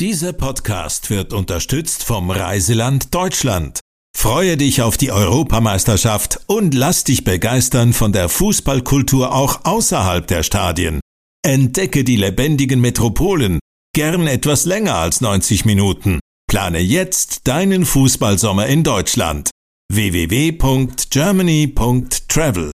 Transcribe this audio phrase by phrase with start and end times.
[0.00, 3.78] Dieser Podcast wird unterstützt vom Reiseland Deutschland.
[4.16, 10.42] Freue dich auf die Europameisterschaft und lass dich begeistern von der Fußballkultur auch außerhalb der
[10.42, 10.98] Stadien.
[11.46, 13.60] Entdecke die lebendigen Metropolen,
[13.94, 16.18] gern etwas länger als 90 Minuten.
[16.48, 19.50] Plane jetzt deinen Fußballsommer in Deutschland.
[19.92, 22.73] www.germany.travel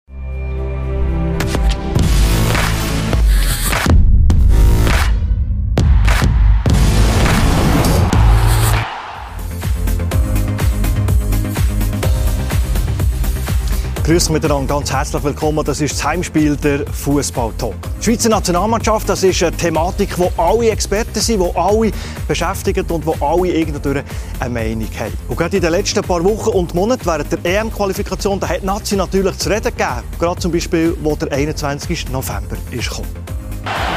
[14.04, 15.64] Grüß miteinander, ganz herzlich willkommen.
[15.64, 17.74] Das ist das Heimspiel der Fußball-Talk.
[18.00, 21.90] Die Schweizer Nationalmannschaft, das ist eine Thematik, wo alle Experten sind, wo alle
[22.28, 24.02] beschäftigt und wo alle irgendwie
[24.40, 25.14] eine Meinung haben.
[25.26, 28.66] Und gerade in den letzten paar Wochen und Monaten während der EM-Qualifikation, da hat die
[28.66, 30.02] Nazi natürlich zu reden gegeben.
[30.18, 32.10] Gerade zum Beispiel, wo der 21.
[32.10, 33.08] November ist gekommen.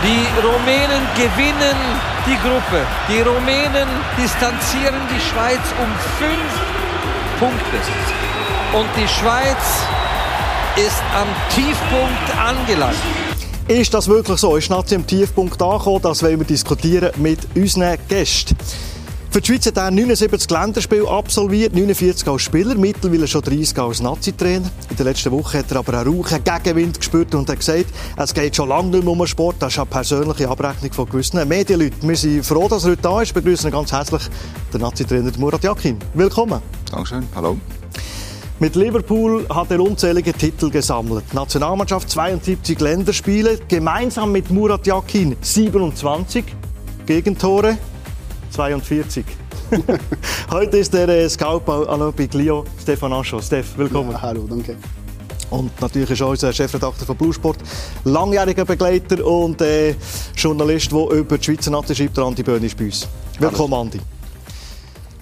[0.03, 1.77] Die Rumänen gewinnen
[2.25, 2.85] die Gruppe.
[3.09, 6.53] Die Rumänen distanzieren die Schweiz um fünf
[7.39, 8.27] Punkte.
[8.73, 9.81] Und die Schweiz
[10.75, 12.97] ist am Tiefpunkt angelangt.
[13.69, 14.57] Ist das wirklich so?
[14.57, 16.01] Ist Nazi am Tiefpunkt angekommen?
[16.01, 18.57] Das wollen wir diskutieren mit unseren Gästen.
[19.31, 24.01] Für die Schweiz hat er 79 Länderspiele absolviert, 49 als Spieler, mittlerweile schon 30 als
[24.01, 24.69] Nazi-Trainer.
[24.89, 27.85] In der letzten Woche hat er aber einen rauchen Gegenwind gespürt und hat gesagt,
[28.17, 29.55] es geht schon lange nicht mehr um den Sport.
[29.59, 32.07] Das ist eine persönliche Abrechnung von gewissen Medienleuten.
[32.07, 33.33] Wir sind froh, dass er heute da ist.
[33.33, 34.23] Wir begrüßen ganz herzlich
[34.73, 35.97] den Nazi-Trainer Murat Yakin.
[36.13, 36.61] Willkommen.
[36.91, 37.27] Dankeschön.
[37.33, 37.57] Hallo.
[38.59, 41.31] Mit Liverpool hat er unzählige Titel gesammelt.
[41.31, 46.44] Nationalmannschaft 72 Länderspiele, gemeinsam mit Murat Yakin 27
[47.05, 47.78] Gegentore
[48.50, 49.23] 42.
[50.52, 53.39] Heute ist der äh, Scout bei Biglio, Stefan Ascho.
[53.39, 54.09] Steff, willkommen.
[54.13, 54.75] Ja, hallo, danke.
[55.52, 57.58] Und natürlich ist auch unser Chefredakteur von Bluesport,
[58.05, 59.94] langjähriger Begleiter und äh,
[60.35, 63.08] Journalist, der über die Schweizer Nazi schreibt, Andi Böhn ist bei uns.
[63.38, 64.00] Willkommen, Andi.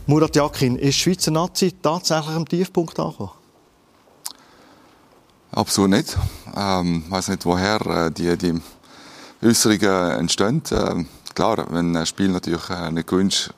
[0.07, 3.31] Murat Yakin, ist die Schweizer Nazi tatsächlich am Tiefpunkt angekommen?
[5.51, 6.15] Absolut nicht.
[6.55, 8.61] Ähm, ich weiß nicht, woher äh, die, die
[9.41, 10.61] Äußerungen entstehen.
[10.71, 13.51] Ähm, klar, wenn ein Spiel natürlich äh, nicht gewünscht,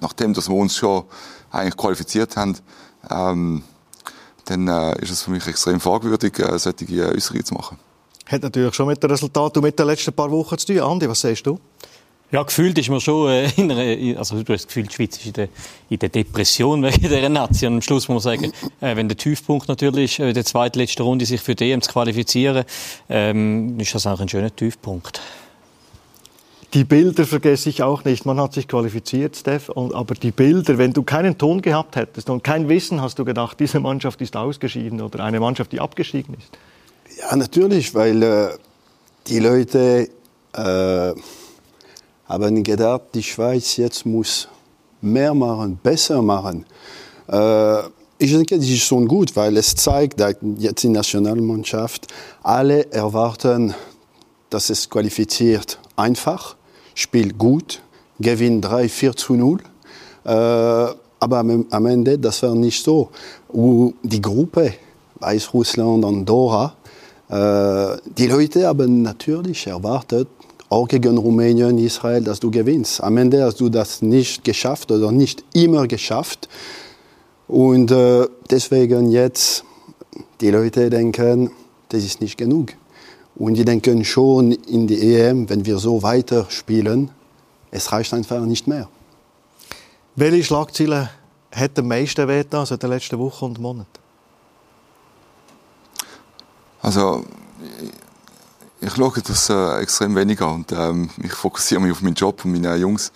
[0.00, 1.04] nachdem dass wir uns schon
[1.50, 2.56] eigentlich qualifiziert haben,
[3.10, 3.62] ähm,
[4.46, 7.78] dann äh, ist es für mich extrem fragwürdig, äh, solche Äußerungen zu machen.
[8.24, 10.80] Hat natürlich schon mit dem Resultat und mit den letzten paar Wochen zu tun.
[10.80, 11.60] Andi, was sagst du?
[12.32, 15.16] Ja, gefühlt ist man schon, äh, in einer, also du hast das Gefühl, die Schweiz
[15.16, 15.48] ist in der,
[15.88, 17.74] in der Depression wegen dieser Nation.
[17.74, 21.40] am Schluss muss man sagen, äh, wenn der Tiefpunkt natürlich äh, der zweitletzte Runde sich
[21.40, 22.64] für die EM zu qualifizieren,
[23.08, 25.20] ähm, ist das auch ein schöner Tiefpunkt.
[26.72, 28.26] Die Bilder vergesse ich auch nicht.
[28.26, 32.30] Man hat sich qualifiziert, Steph, und, aber die Bilder, wenn du keinen Ton gehabt hättest
[32.30, 36.34] und kein Wissen, hast du gedacht, diese Mannschaft ist ausgeschieden oder eine Mannschaft, die abgestiegen
[36.34, 36.56] ist.
[37.18, 38.48] Ja, natürlich, weil äh,
[39.26, 40.10] die Leute
[40.52, 41.12] äh,
[42.30, 44.46] haben gedacht, die Schweiz jetzt muss
[45.00, 46.64] mehr machen, besser machen.
[47.28, 47.80] Äh,
[48.18, 52.06] ich denke, das ist schon gut, weil es zeigt, dass jetzt die Nationalmannschaft
[52.42, 53.74] alle erwarten,
[54.48, 56.56] dass es qualifiziert einfach,
[56.94, 57.82] spielt gut,
[58.20, 59.58] gewinnt 3, 4 zu 0.
[60.24, 63.10] Äh, aber am Ende, das war nicht so.
[63.52, 64.74] Die Gruppe,
[65.18, 66.74] Weißrussland, Andorra,
[67.28, 70.28] äh, die Leute haben natürlich erwartet,
[70.70, 73.02] auch gegen Rumänien, Israel, dass du gewinnst.
[73.02, 76.48] Am Ende hast du das nicht geschafft oder nicht immer geschafft.
[77.48, 79.64] Und äh, deswegen jetzt,
[80.40, 81.50] die Leute denken,
[81.88, 82.74] das ist nicht genug.
[83.34, 87.10] Und die denken schon in die EM, wenn wir so weiter spielen,
[87.72, 88.88] es reicht einfach nicht mehr.
[90.14, 91.08] Welche Schlagzeilen
[91.50, 93.88] hat am meisten wehgetan seit den letzten Wochen und Monaten?
[96.82, 97.24] Also,
[98.80, 102.44] ich schaue das äh, extrem wenig an und ähm, ich fokussiere mich auf meinen Job
[102.44, 103.12] und meine Jungs,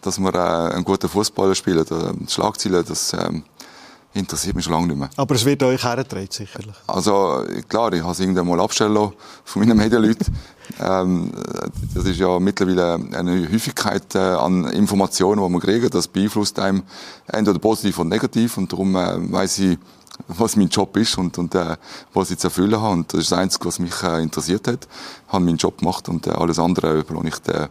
[0.00, 1.84] dass wir äh, einen guten Fußballer spielen.
[1.86, 3.42] Äh, Schlagzeilen, das ähm,
[4.14, 5.10] interessiert mich schon lange nicht mehr.
[5.16, 6.74] Aber es wird euch hergetragen, sicherlich.
[6.86, 9.14] Also klar, ich habe es irgendwann mal abstellen lassen
[9.44, 10.26] von meinen Medienleuten.
[10.80, 11.32] ähm,
[11.94, 15.90] das ist ja mittlerweile eine Häufigkeit äh, an Informationen, die man kriegen.
[15.90, 16.82] Das beeinflusst einem
[17.26, 19.78] entweder positiv oder negativ und darum äh, weiß ich,
[20.28, 21.76] was mein Job ist und, und äh,
[22.12, 22.94] was ich zu erfüllen habe.
[22.94, 24.88] Und das ist das Einzige, was mich äh, interessiert hat.
[25.26, 27.68] Ich habe meinen Job gemacht und äh, alles andere überlasse ich den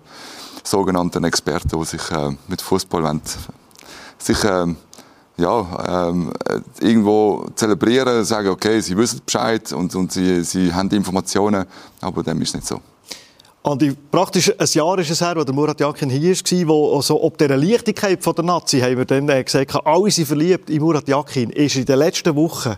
[0.64, 3.22] sogenannten Experten, die sich äh, mit Fußball wollen,
[4.18, 4.68] sich äh,
[5.38, 6.32] ja, ähm,
[6.80, 11.66] irgendwo zelebrieren, sagen, okay, sie wissen Bescheid und, und sie, sie haben die Informationen,
[12.00, 12.80] aber dem ist nicht so.
[13.64, 17.38] Andi, praktisch ein Jahr ist es her, der Murat Yakin hier war, wo also ob
[17.38, 21.52] dieser Leichtigkeit der Nazi, haben wir dann äh, gesagt, alle sind verliebt in Murat Yakin,
[21.52, 22.76] ist in den letzten Wochen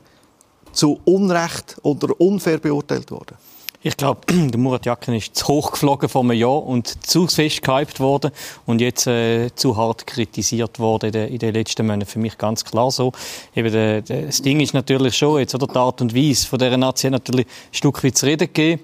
[0.73, 3.37] zu Unrecht oder unfair beurteilt worden.
[3.81, 7.61] Ich glaube, der Murat Yakin ist zu hoch geflogen vor einem Jahr und zu fest
[7.61, 8.31] gehypt worden
[8.65, 12.09] und jetzt äh, zu hart kritisiert worden in den, in den letzten Monaten.
[12.09, 13.13] Für mich ganz klar so.
[13.55, 16.59] Eben der, der, das Ding ist natürlich schon jetzt, oder die Art und Weise von
[16.59, 18.81] dieser Nation natürlich ein Stück weit zu reden gegeben.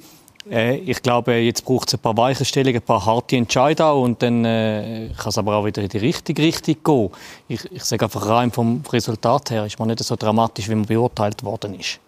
[0.50, 4.46] Äh, ich glaube, jetzt braucht es ein paar Weichenstellungen, ein paar harte Entscheidungen und dann
[4.46, 7.10] äh, kann es aber auch wieder in die richtige Richtung gehen.
[7.48, 10.86] Ich, ich sage einfach rein vom Resultat her ist man nicht so dramatisch, wie man
[10.86, 12.00] beurteilt worden ist.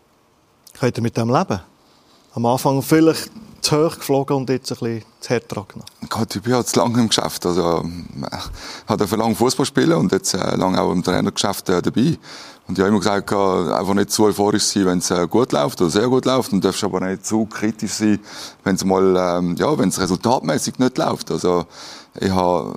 [0.80, 1.60] Könnt ihr mit dem leben?
[2.34, 3.32] Am Anfang vielleicht
[3.62, 5.86] zu hoch geflogen und jetzt ein bisschen zu hart genommen?
[6.10, 7.46] Gott, ich bin halt zu lange im Geschäft.
[7.46, 12.18] Also, ich habe lange Fußball spielen und jetzt äh, lange auch im Trainergeschäft äh, dabei.
[12.68, 15.82] Und ich habe immer gesagt, einfach nicht zu euphorisch sein, wenn es äh, gut läuft
[15.82, 16.54] oder sehr gut läuft.
[16.54, 18.20] Und darfst aber nicht zu kritisch sein,
[18.64, 21.32] wenn es mal, ähm, ja, wenn es resultatmäßig nicht läuft.
[21.32, 21.66] Also,
[22.20, 22.74] ich habe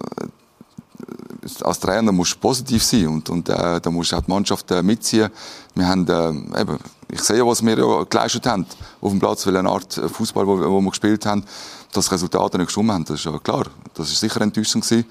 [1.63, 4.71] als Trainer musst du positiv sein und, und äh, da musst du auch die Mannschaft
[4.71, 5.31] äh, mitziehen.
[5.75, 6.79] Wir haben, äh, eben,
[7.11, 8.67] ich sehe, was wir ja geleistet haben
[9.01, 11.45] auf dem Platz, welche Art Fußball, wo, wo wir gespielt haben,
[11.93, 13.05] dass Resultate nicht gestimmt haben.
[13.05, 13.67] Das ist ja klar.
[13.95, 15.07] Das ist sicher enttäuschend gewesen.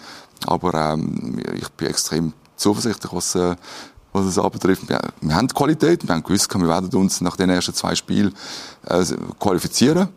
[0.46, 3.56] Aber ähm, ich bin extrem zuversichtlich, was, äh,
[4.12, 4.88] was es anbetrifft.
[4.90, 6.06] Wir, wir haben Qualität.
[6.08, 8.34] Wir haben gewusst, wir werden uns nach den ersten zwei Spielen
[8.88, 9.04] äh,
[9.40, 10.10] qualifizieren.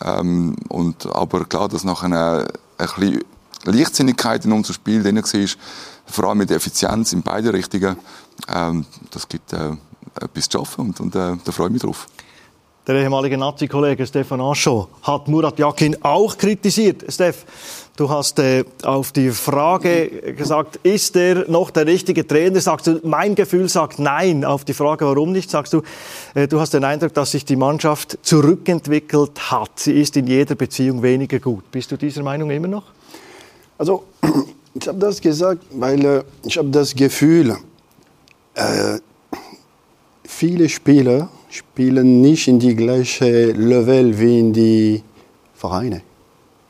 [0.00, 2.46] Ähm, und, aber klar, dass nachher äh,
[2.78, 3.24] ein bisschen
[3.72, 5.48] Leichtsinnigkeit in unserem Spiel drin war,
[6.06, 7.96] vor allem mit der Effizienz in beide Richtungen,
[8.52, 9.72] ähm, das gibt äh,
[10.20, 12.06] etwas zu schaffen und, und äh, da freue ich mich drauf.
[12.86, 17.02] Der ehemalige Nazi-Kollege Stefan Ascho hat Murat Yakin auch kritisiert.
[17.08, 17.46] Stef,
[17.96, 22.60] du hast äh, auf die Frage gesagt, ist er noch der richtige Trainer?
[22.60, 24.44] Sagst du, mein Gefühl sagt nein.
[24.44, 25.80] Auf die Frage, warum nicht, sagst du,
[26.34, 29.80] äh, du hast den Eindruck, dass sich die Mannschaft zurückentwickelt hat.
[29.80, 31.70] Sie ist in jeder Beziehung weniger gut.
[31.70, 32.93] Bist du dieser Meinung immer noch?
[33.76, 34.04] Also,
[34.74, 37.56] ich habe das gesagt, weil äh, ich habe das Gefühl,
[38.54, 38.98] äh,
[40.24, 45.02] viele Spieler spielen nicht in die gleiche Level wie in die
[45.54, 46.02] Vereine.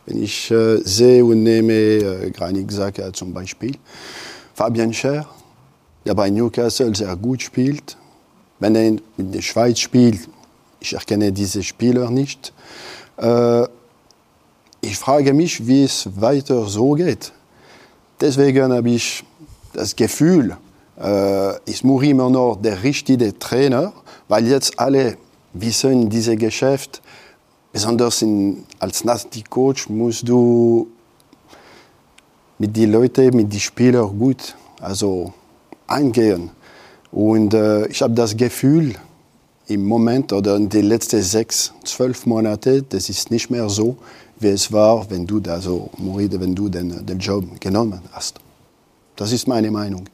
[0.06, 3.77] Wenn ich äh, sehe und nehme äh, Granit Xhaka zum Beispiel,
[4.55, 5.27] Fabian Scher,
[6.05, 7.97] der bei Newcastle sehr gut spielt.
[8.61, 10.29] Wenn er in der Schweiz spielt,
[10.81, 12.53] ich erkenne diese Spieler nicht.
[13.17, 13.67] Äh,
[14.84, 17.32] ich frage mich, wie es weiter so geht.
[18.20, 19.25] Deswegen habe ich
[19.72, 20.56] das Gefühl,
[21.00, 23.92] äh, ist Muri immer noch der richtige Trainer,
[24.28, 25.16] weil jetzt alle
[25.52, 27.02] wissen in diesem Geschäft,
[27.72, 30.88] besonders in, als Nasty-Coach musst du
[32.58, 35.32] mit den Leuten, mit den Spielern gut also
[35.86, 36.50] eingehen.
[37.10, 38.94] Und äh, ich habe das Gefühl,
[39.66, 43.96] im Moment oder in den letzten sechs, zwölf Monaten, das ist nicht mehr so,
[44.44, 48.38] wie es war, wenn du, also Moride, wenn du den, den Job genommen hast.
[49.17, 50.05] Das ist meine Meinung.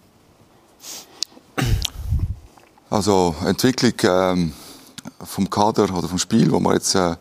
[2.88, 4.53] Also Entwicklung ähm,
[5.25, 7.17] vom Kader oder vom Spiel, wo wir jetzt äh,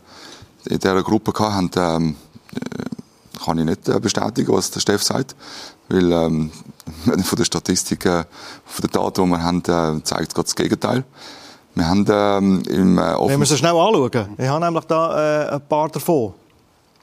[0.66, 2.16] in dieser Gruppe hatten, ähm,
[2.54, 5.34] äh, kann ich nicht äh, bestätigen, was der Steff sagt,
[5.88, 6.50] weil ähm,
[7.24, 8.24] von der Statistik, äh,
[8.64, 11.04] von den Daten, die wir haben, äh, zeigt gerade das Gegenteil.
[11.74, 15.54] Wir haben ähm, im äh, Wenn wir es schnell anschauen, ich habe nämlich da äh,
[15.54, 16.34] ein paar davon.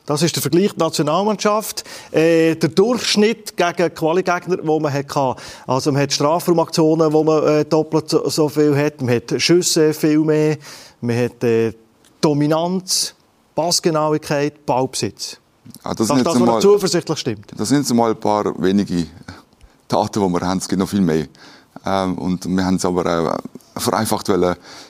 [0.08, 1.84] Das ist der Vergleich der Nationalmannschaft.
[2.12, 5.36] Äh, der Durchschnitt gegen Quali-Gegner, den man hatte.
[5.68, 9.02] Also man hat Strafraumaktionen, wo man äh, doppelt so, so, viel hat.
[9.02, 10.58] Man hat Schüsse viel mehr.
[11.02, 11.74] Man hat äh,
[12.22, 13.16] Dominanz,
[13.54, 15.40] Passgenauigkeit, Ballbesitz.
[15.84, 17.52] Ah, das, das, zuversichtlich stimmt.
[17.58, 19.08] Das sind mal ein paar wenige
[19.90, 20.60] Daten, die wir haben.
[20.60, 21.28] Es gibt noch viel mehr.
[21.88, 24.30] Ähm, und wir haben es aber auch vereinfacht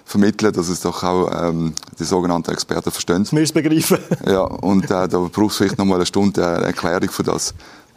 [0.06, 3.28] vermitteln, dass es doch auch ähm, die sogenannten Experten verstehen.
[3.32, 4.00] Wir es begreifen.
[4.26, 7.54] ja, und äh, da braucht es vielleicht noch mal eine Stunde äh, Erklärung für das.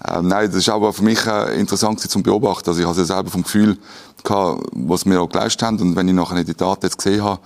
[0.06, 2.68] Ähm, nein, das ist aber für mich äh, interessant zu beobachten.
[2.68, 3.78] Also ich hatte selber vom Gefühl
[4.22, 5.78] gehabt, was wir auch geleistet haben.
[5.78, 7.40] Und wenn ich nachher die Daten jetzt gesehen habe,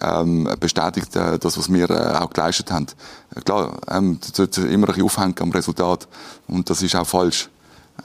[0.00, 2.86] ähm, bestätigt äh, das, was wir äh, auch geleistet haben.
[3.34, 6.08] Äh, klar, ähm, das sollte immer ein bisschen aufhängen am Resultat.
[6.48, 7.48] Und das ist auch falsch.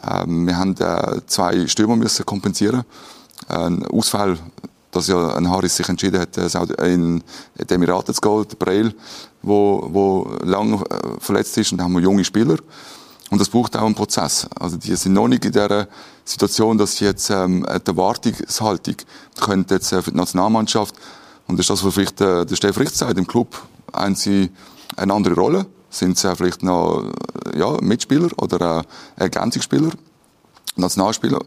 [0.10, 2.84] Ähm, wir haben äh, zwei Stürmer müssen kompensieren.
[3.48, 4.38] Ein Ausfall
[4.92, 7.24] dass ja ein Harris sich entschieden hat, äh, in
[7.58, 8.94] die Emiraten zu gehen, der Breil,
[9.42, 12.58] wo, wo lange äh, verletzt ist, und da haben wir junge Spieler.
[13.32, 14.48] Und das braucht auch einen Prozess.
[14.60, 15.88] Also die sind noch nicht in der
[16.24, 18.98] Situation, dass sie jetzt ähm, die Erwartungshaltung
[19.42, 20.94] können jetzt äh, für die Nationalmannschaft
[21.48, 23.62] und das ist das, was vielleicht äh, der Steff Richt sagt, im Club
[23.94, 24.52] haben sie
[24.96, 27.12] eine andere Rolle, sind sie vielleicht noch
[27.56, 28.80] ja, Mitspieler oder
[29.18, 29.92] äh, Ergänzungsspieler,
[30.76, 31.40] Nationalspieler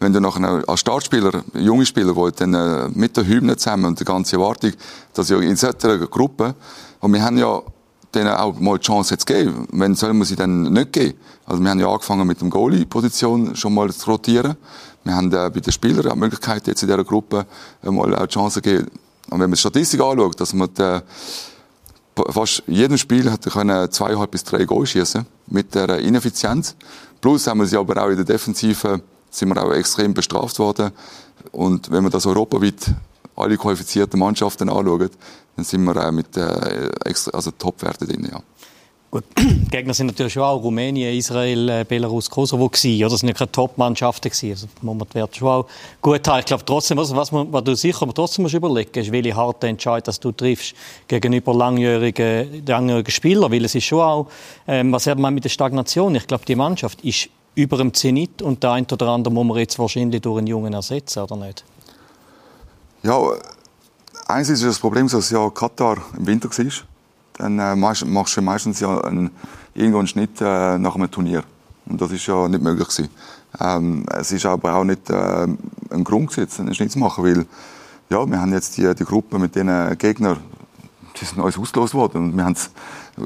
[0.00, 4.00] wenn du nachher als Startspieler, junge Spieler, die dann äh, mit der Hymne zusammen und
[4.00, 4.72] der ganze Erwartung,
[5.12, 6.54] dass ja in solcher Gruppe,
[7.00, 7.60] und wir haben ja
[8.14, 9.68] denen auch mal die Chance jetzt geben.
[9.70, 11.18] Wenn sollen wir sie dann nicht geben?
[11.46, 14.56] Also wir haben ja angefangen mit dem Goalie-Position schon mal zu rotieren.
[15.04, 17.46] Wir haben äh, bei den Spielern auch die Möglichkeit, jetzt in dieser Gruppe
[17.82, 18.86] äh, mal auch die Chance geben.
[19.26, 21.00] Und wenn man die Statistik anschaut, dass man die
[22.30, 26.76] fast jedem Spiel hat er können zweieinhalb bis drei Goal schießen mit der Ineffizienz.
[27.20, 29.00] Plus haben wir sie aber auch in der Defensive
[29.30, 30.90] sind wir auch extrem bestraft worden.
[31.52, 32.94] Und wenn man das europaweit
[33.36, 35.12] alle qualifizierten Mannschaften anschaut,
[35.56, 36.90] dann sind wir auch mit äh,
[37.32, 38.40] also Topwerten drin, ja.
[39.10, 39.24] Gut,
[39.72, 43.10] Gegner sind natürlich schon auch Rumänien, Israel, äh, Belarus, Kosovo gewesen, oder?
[43.10, 44.50] Das sind ja keine Top-Mannschaften gewesen.
[44.50, 45.66] Also, muss man die Werte schon auch
[46.00, 46.38] gut haben.
[46.38, 49.34] Ich glaube trotzdem, was, was, man, was du sicher aber trotzdem musst überlegen, ist, welche
[49.34, 50.74] harte Entscheid, dass du triffst
[51.08, 54.26] gegenüber langjährigen, langjährigen Spielern, weil es ist schon auch,
[54.68, 56.14] ähm, was hat man mit der Stagnation?
[56.14, 59.58] Ich glaube, die Mannschaft ist über dem Zenit und der ein oder andere muss man
[59.58, 61.64] jetzt wahrscheinlich durch einen Jungen ersetzen, oder nicht?
[63.02, 63.20] Ja,
[64.28, 66.89] eins ist das Problem, dass ja Katar im Winter war
[67.40, 69.30] dann äh, machst, du meistens ja einen,
[69.74, 71.42] irgendwo einen Schnitt äh, nach einem Turnier.
[71.86, 73.10] Und das ist ja nicht möglich gewesen.
[73.60, 75.46] Ähm, es ist aber auch nicht äh,
[75.90, 77.46] ein Grund gewesen, einen Schnitt zu machen, weil
[78.10, 80.38] ja, wir haben jetzt die, die Gruppe mit den Gegnern,
[81.20, 82.56] die sind uns ausgelost worden und wir haben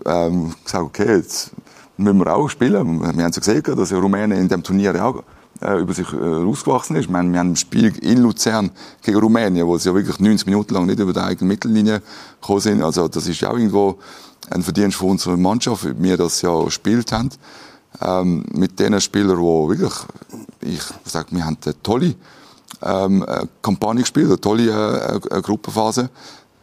[0.04, 1.52] ähm, gesagt, okay, jetzt
[1.96, 3.00] müssen wir auch spielen.
[3.00, 5.22] Wir haben ja gesehen, dass ja Rumänien in dem Turnier auch
[5.60, 6.90] äh, über sich äh, ist.
[6.90, 8.70] Ich meine, wir haben ein Spiel in Luzern
[9.02, 12.02] gegen Rumänien, wo sie ja wirklich 90 Minuten lang nicht über die eigene Mittellinie
[12.40, 12.82] gekommen sind.
[12.82, 13.98] Also das ist ja auch irgendwo
[14.50, 17.30] ein Verdienst von unserer Mannschaft, wie wir das ja gespielt haben.
[18.00, 19.94] Ähm, mit den Spielern, die wirklich,
[20.60, 22.14] ich sage, wir haben eine tolle
[22.82, 23.24] ähm,
[23.62, 26.10] Kampagne gespielt, eine tolle äh, Gruppenphase.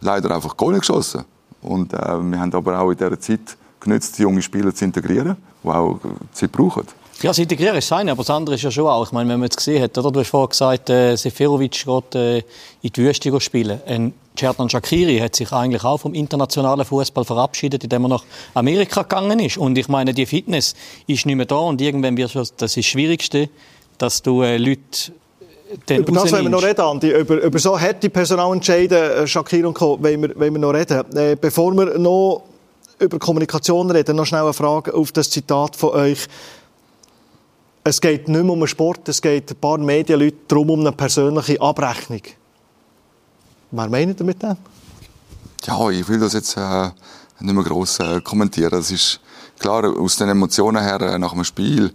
[0.02, 1.24] Leider einfach Goal geschossen.
[1.62, 5.68] Und äh, wir haben aber auch in dieser Zeit genützt, junge Spieler zu integrieren, die
[5.70, 6.00] auch
[6.34, 6.86] Zeit brauchen.
[7.22, 9.06] Ja, das Integrieren ist das aber das andere ist ja schon auch.
[9.06, 10.12] Ich meine, wenn man jetzt gesehen hat, oder?
[10.12, 12.38] du hast vorhin gesagt, äh, Seferovic geht äh,
[12.82, 13.80] in die Wüste spielen.
[13.86, 18.24] Ein Cerdan Shakiri hat sich eigentlich auch vom internationalen Fußball verabschiedet, indem er nach
[18.56, 19.58] Amerika gegangen ist.
[19.58, 20.74] Und ich meine, die Fitness
[21.06, 23.50] ist nicht mehr da und irgendwann wird das das Schwierigste,
[24.00, 25.12] dass du äh, Leute
[25.88, 27.12] den über das wollen wir noch reden, Andi.
[27.12, 31.16] Über, über so harte Personalentscheide, äh, Shakir und Co., wollen wir, wollen wir noch reden.
[31.16, 32.44] Äh, bevor wir noch
[33.00, 36.28] über Kommunikation reden, noch schnell eine Frage auf das Zitat von euch
[37.84, 41.60] es geht nicht mehr um Sport, es geht ein paar Medienleute darum um eine persönliche
[41.60, 42.22] Abrechnung.
[43.72, 44.58] Was meint ihr mit dem?
[45.64, 46.90] Ja, ich will das jetzt äh,
[47.40, 48.80] nicht mehr gross äh, kommentieren.
[48.80, 49.20] Es ist
[49.60, 51.94] klar, aus den Emotionen her äh, nach dem Spiel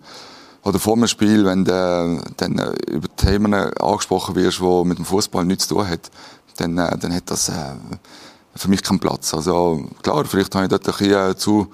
[0.63, 5.05] oder vor dem Spiel, wenn du dann äh, über Themen angesprochen wirst, die mit dem
[5.05, 6.01] Fußball nichts zu tun haben,
[6.57, 7.75] dann, äh, dann hat das äh,
[8.55, 9.35] für mich keinen Platz.
[9.35, 11.69] Also klar, vielleicht habe ich dort ein bisschen äh, zu,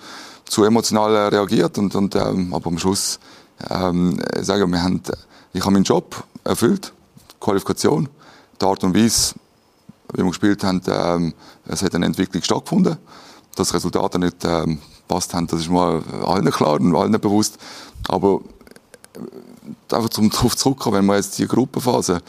[0.45, 3.19] zu emotional reagiert, und, und, ähm, aber am Schluss
[3.71, 5.03] ähm, sagen, wir haben,
[5.53, 6.93] ich habe meinen Job erfüllt,
[7.41, 8.09] Qualifikation,
[8.61, 9.35] die Art und Weise,
[10.13, 11.35] wie wir gespielt haben, ähm,
[11.67, 12.99] es hat eine Entwicklung stattgefunden.
[13.55, 14.79] Dass die Resultate nicht ähm,
[15.11, 17.59] haben, das ist mir allen klar und allen bewusst.
[18.09, 18.41] Aber
[19.15, 22.23] äh, einfach zum darauf zurückkommen, wenn wir jetzt die Gruppenphase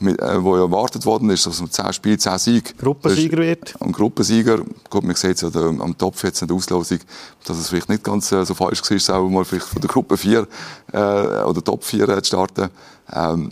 [0.00, 2.74] mit, äh, wo erwartet worden ist, dass man 10 Spiele, 10 Siege.
[2.78, 3.74] Gruppensieger wird.
[3.78, 4.58] Und Gruppensieger,
[4.90, 6.98] gut, man sieht es ja am Topf jetzt in der Auslosung,
[7.44, 10.16] dass es vielleicht nicht ganz äh, so falsch war, selber mal vielleicht von der Gruppe
[10.16, 10.46] 4
[10.92, 12.70] äh, oder Top 4 äh, zu starten.
[13.12, 13.50] Ähm,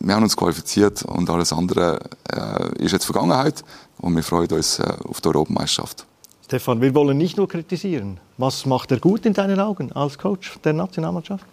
[0.00, 2.00] wir haben uns qualifiziert und alles andere
[2.32, 3.62] äh, ist jetzt Vergangenheit
[3.98, 6.06] und wir freuen uns äh, auf die Europameisterschaft.
[6.44, 8.18] Stefan, wir wollen nicht nur kritisieren.
[8.38, 11.44] Was macht er gut in deinen Augen als Coach der Nationalmannschaft?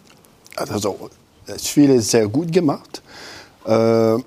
[0.56, 1.10] Also,
[1.46, 3.04] das Spiel ist sehr gut gemacht.
[3.68, 4.18] Äh,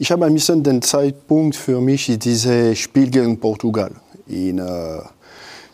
[0.00, 3.92] ich habe ein bisschen den Zeitpunkt für mich dieses Spiel gegen Portugal
[4.26, 5.00] in, äh,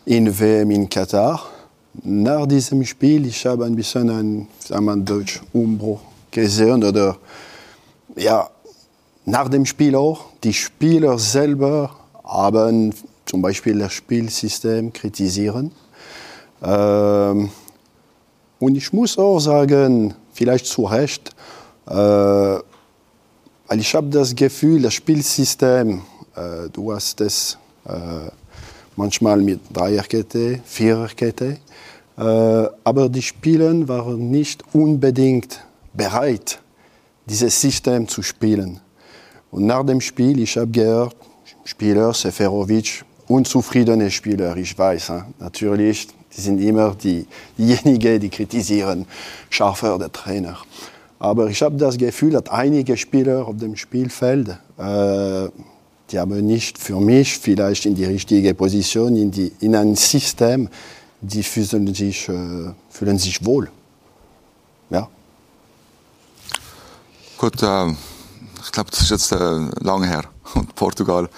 [0.05, 1.41] in WM in Katar.
[2.03, 7.17] Nach diesem Spiel ich habe ein bisschen ein, wir, Deutsch Umbruch gesehen oder
[8.15, 8.49] ja
[9.25, 12.93] nach dem Spiel auch die Spieler selber haben
[13.25, 15.71] zum Beispiel das Spielsystem kritisieren.
[16.63, 17.49] Ähm,
[18.59, 21.31] und ich muss auch sagen, vielleicht zu Recht,
[21.87, 22.59] äh,
[23.67, 26.01] weil ich habe das Gefühl, das Spielsystem,
[26.35, 28.29] äh, du hast es äh,
[28.95, 31.57] manchmal mit Dreierkette, Viererkette,
[32.17, 36.59] äh, aber die Spieler waren nicht unbedingt bereit,
[37.25, 38.79] dieses System zu spielen.
[39.51, 41.15] Und nach dem Spiel, ich habe gehört,
[41.63, 47.25] Spieler, Seferovic, unzufriedene Spieler, ich weiß, hein, natürlich, die sind immer die,
[47.57, 49.05] diejenigen, die kritisieren
[49.49, 50.57] scharfer der Trainer.
[51.19, 55.49] Aber ich habe das Gefühl, dass einige Spieler auf dem Spielfeld, äh,
[56.11, 60.69] die haben nicht für mich vielleicht in die richtige Position, in, die, in ein System,
[61.21, 63.71] die fühlen sich, äh, fühlen sich wohl.
[64.89, 65.07] Ja.
[67.37, 67.91] Gut, äh,
[68.63, 70.23] ich glaube, das ist jetzt äh, lange her.
[70.53, 71.29] Und Portugal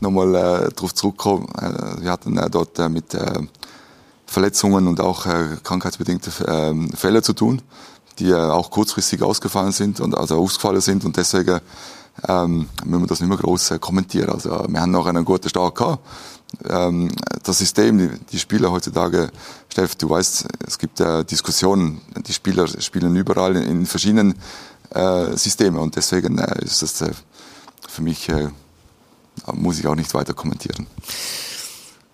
[0.00, 1.48] nochmal äh, darauf zurückkommen.
[1.58, 3.16] Äh, wir hatten äh, dort mit
[4.26, 7.60] Verletzungen und auch äh, krankheitsbedingte äh, Fälle zu tun
[8.18, 11.60] die äh, auch kurzfristig ausgefallen sind und also ausgefallen sind und deswegen
[12.28, 14.30] ähm, müssen wir das nicht mehr groß äh, kommentieren.
[14.30, 16.00] Also wir haben noch einen guten Start gehabt,
[16.68, 17.10] ähm,
[17.42, 19.30] das System, die, die Spieler heutzutage,
[19.68, 24.34] Steff, du weißt, es gibt äh, Diskussionen, die Spieler spielen überall in, in verschiedenen
[24.90, 27.12] äh, Systemen und deswegen äh, ist das äh,
[27.88, 28.48] für mich, äh,
[29.52, 30.86] muss ich auch nicht weiter kommentieren.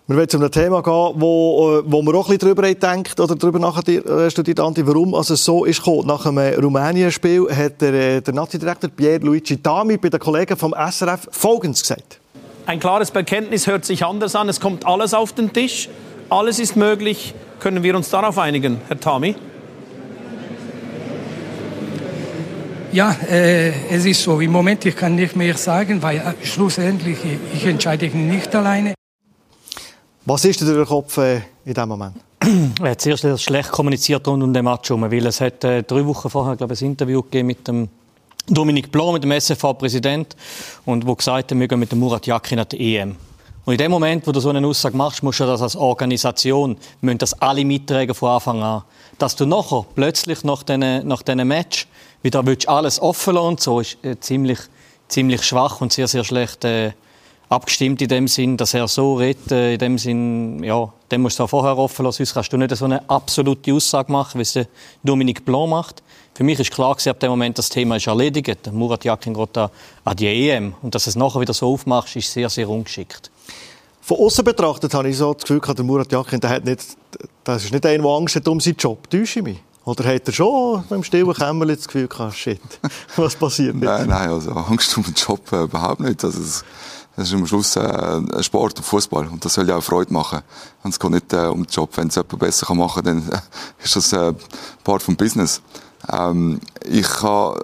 [0.09, 3.19] Wir wollen zu einem Thema gehen, wo, äh, wo man auch ein bisschen darüber denkt
[3.19, 6.07] oder darüber nachstudiert, äh, Andi, warum also es so ist gekommen.
[6.07, 11.27] Nach einem Rumänien-Spiel hat der, der Nazi-Direktor Pierre Luigi Dami bei den Kollegen vom SRF
[11.29, 12.19] Folgendes gesagt.
[12.65, 14.49] Ein klares Bekenntnis hört sich anders an.
[14.49, 15.89] Es kommt alles auf den Tisch.
[16.29, 17.35] Alles ist möglich.
[17.59, 19.35] Können wir uns darauf einigen, Herr Tami?
[22.91, 24.39] Ja, äh, es ist so.
[24.39, 27.19] Im Moment ich kann nicht mehr sagen, weil äh, schlussendlich
[27.53, 28.98] ich entscheide nicht alleine.
[30.29, 32.15] Was ist dir durch Kopf äh, in diesem Moment?
[32.83, 36.05] er hat sehr schlecht kommuniziert rund um den Match herum, weil es hat äh, drei
[36.05, 37.89] Wochen vorher glaube ich, ein Interview gegeben mit dem
[38.47, 40.35] Dominik Blanc, mit dem SFV-Präsident,
[40.85, 43.15] und wo gesagt hat, wir gehen mit dem Murat Yakin an die EM.
[43.65, 46.77] Und in dem Moment, wo du so eine Aussage machst, musst du das als Organisation,
[47.01, 48.83] müssen das alle mittragen von Anfang an.
[49.17, 51.87] Dass du nachher plötzlich nach diesen, nach Match
[52.21, 54.59] wieder willst alles offen lassen so, ist äh, ziemlich,
[55.07, 56.91] ziemlich schwach und sehr, sehr schlecht äh,
[57.49, 61.39] abgestimmt in dem Sinn, dass er so redet, äh, in dem Sinn, ja, dem musst
[61.39, 64.43] du auch vorher offen lassen, sonst kannst du nicht so eine absolute Aussage machen, wie
[64.43, 64.67] es der
[65.03, 66.03] Dominik Blanc macht.
[66.35, 68.71] Für mich ist klar gewesen, ab dem Moment, das Thema ist erledigt.
[68.71, 69.69] Murat Yakin geht an
[70.17, 70.73] die EM.
[70.81, 73.29] Und dass es nachher wieder so aufmachst, ist sehr, sehr ungeschickt.
[74.01, 76.81] Von außen betrachtet habe ich so das Gefühl, der Murat Yakin, der hat nicht,
[77.43, 79.09] das ist nicht einer, der Angst hat um seinen Job.
[79.09, 79.59] Täusche ich mich?
[79.83, 82.61] Oder hat er schon beim stillen Kämmerchen das Gefühl gehabt, shit,
[83.15, 83.85] was passiert nicht?
[83.85, 86.23] Nein, nein, also Angst um den Job äh, überhaupt nicht.
[86.23, 86.63] Also es,
[87.15, 90.41] das ist am Schluss äh, Sport und Fußball und das soll ja auch Freude machen.
[90.83, 91.89] Und es geht nicht äh, um den Job.
[91.95, 94.33] Wenn es jemand besser machen kann, dann äh, ist das äh,
[94.83, 95.61] Part vom Business.
[96.11, 97.61] Ähm, ich habe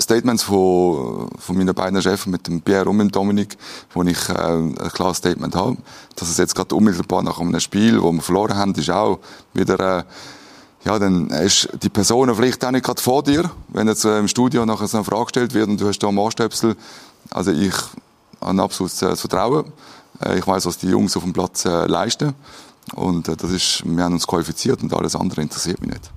[0.00, 3.56] Statements von, von meinen beiden Chefs, mit dem Pierre und dem Dominik,
[3.92, 5.76] wo ich äh, ein klares Statement habe.
[6.16, 9.20] Dass es jetzt gerade unmittelbar nach einem Spiel, wo wir verloren haben, ist auch
[9.54, 9.98] wieder...
[9.98, 10.04] Äh,
[10.84, 14.28] ja, dann ist die Person vielleicht auch nicht gerade vor dir, wenn jetzt äh, im
[14.28, 16.76] Studio nachher so eine Frage gestellt wird und du hast da einen Ohrstöpsel.
[17.30, 17.74] Also ich
[18.40, 19.72] habe ein absolutes äh, Vertrauen.
[20.20, 22.34] Äh, ich weiß, was die Jungs auf dem Platz äh, leisten.
[22.94, 26.10] Und äh, das ist, wir haben uns qualifiziert und alles andere interessiert mich nicht.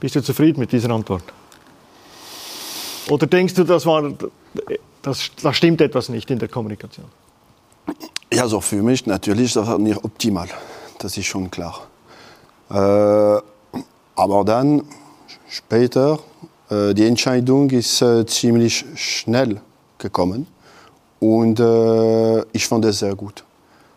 [0.00, 1.24] Bist du zufrieden mit dieser Antwort?
[3.08, 4.12] Oder denkst du, das, war,
[5.02, 7.06] das, das stimmt etwas nicht in der Kommunikation?
[8.32, 10.48] Ja, also für mich natürlich ist das nicht optimal.
[10.98, 11.86] Das ist schon klar.
[12.68, 13.40] Äh,
[14.16, 14.82] aber dann,
[15.48, 16.18] später,
[16.68, 19.60] äh, die Entscheidung ist äh, ziemlich schnell
[19.98, 20.46] gekommen.
[21.26, 23.42] Und äh, ich fand es sehr gut.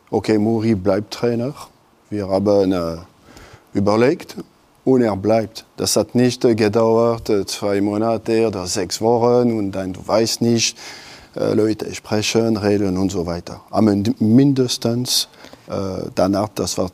[0.10, 1.54] Okay, Muri bleibt Trainer.
[2.10, 2.98] Wir haben äh,
[3.74, 4.36] überlegt
[4.84, 5.64] und er bleibt.
[5.78, 10.76] Das hat nicht gedauert, äh, zwei Monate oder sechs Wochen und dann, du weißt nicht,
[11.36, 13.62] äh, Leute sprechen, reden und so weiter.
[13.70, 15.28] Aber mindestens
[15.68, 16.90] äh, danach, das war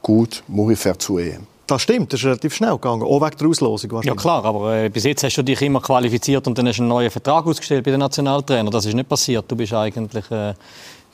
[0.00, 1.51] gut, Muri fährt zu EM.
[1.72, 4.90] Das stimmt, das ist relativ schnell gegangen, auch wegen der Auslosung Ja klar, aber äh,
[4.90, 7.82] bis jetzt hast du dich immer qualifiziert und dann hast du einen neuen Vertrag ausgestellt
[7.82, 8.70] bei den Nationaltrainer.
[8.70, 9.50] Das ist nicht passiert.
[9.50, 10.52] Du bist eigentlich, äh,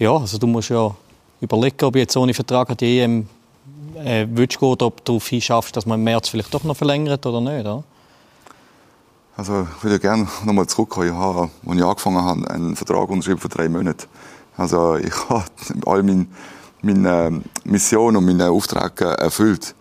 [0.00, 0.92] ja, also du musst ja
[1.40, 3.28] überlegen, ob jetzt ohne Vertrag an die EM
[3.94, 7.24] äh, willst du ob du viel schaffst, dass man im März vielleicht doch noch verlängert
[7.24, 7.60] oder nicht?
[7.60, 7.84] Oder?
[9.36, 11.06] Also ich würde gerne nochmal zurückkommen.
[11.06, 14.08] Ich habe, als ich angefangen habe, einen Vertrag unterschrieben für drei Monate.
[14.56, 15.44] Also ich habe
[15.86, 16.26] all meine,
[16.82, 19.76] meine Mission und meine Aufträge erfüllt.